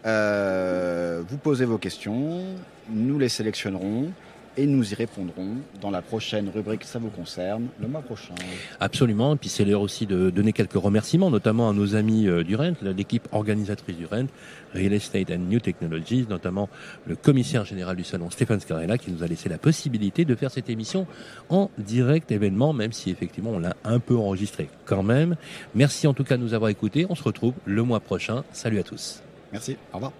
[0.07, 2.45] Euh, vous posez vos questions,
[2.89, 4.13] nous les sélectionnerons
[4.57, 8.35] et nous y répondrons dans la prochaine rubrique Ça vous concerne, le mois prochain.
[8.81, 9.35] Absolument.
[9.35, 12.57] Et puis c'est l'heure aussi de donner quelques remerciements, notamment à nos amis euh, du
[12.57, 14.27] Rent, l'équipe organisatrice du Rent,
[14.75, 16.69] Real Estate and New Technologies, notamment
[17.07, 20.51] le commissaire général du salon Stéphane Scarella, qui nous a laissé la possibilité de faire
[20.51, 21.07] cette émission
[21.49, 25.37] en direct événement, même si effectivement on l'a un peu enregistré quand même.
[25.75, 27.07] Merci en tout cas de nous avoir écoutés.
[27.09, 28.45] On se retrouve le mois prochain.
[28.53, 29.23] Salut à tous.
[29.53, 29.77] Merci.
[29.93, 30.13] Au revoir.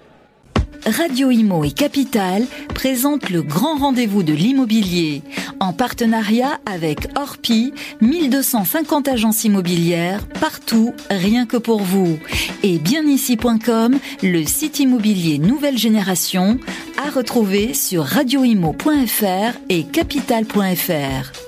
[0.87, 2.45] Radio Imo et Capital
[2.75, 5.23] présentent le grand rendez-vous de l'immobilier
[5.61, 12.19] en partenariat avec Orpi, 1250 agences immobilières partout, rien que pour vous.
[12.63, 16.59] Et bienici.com, le site immobilier nouvelle génération
[16.99, 21.42] à retrouver sur radioimo.fr et capital.fr.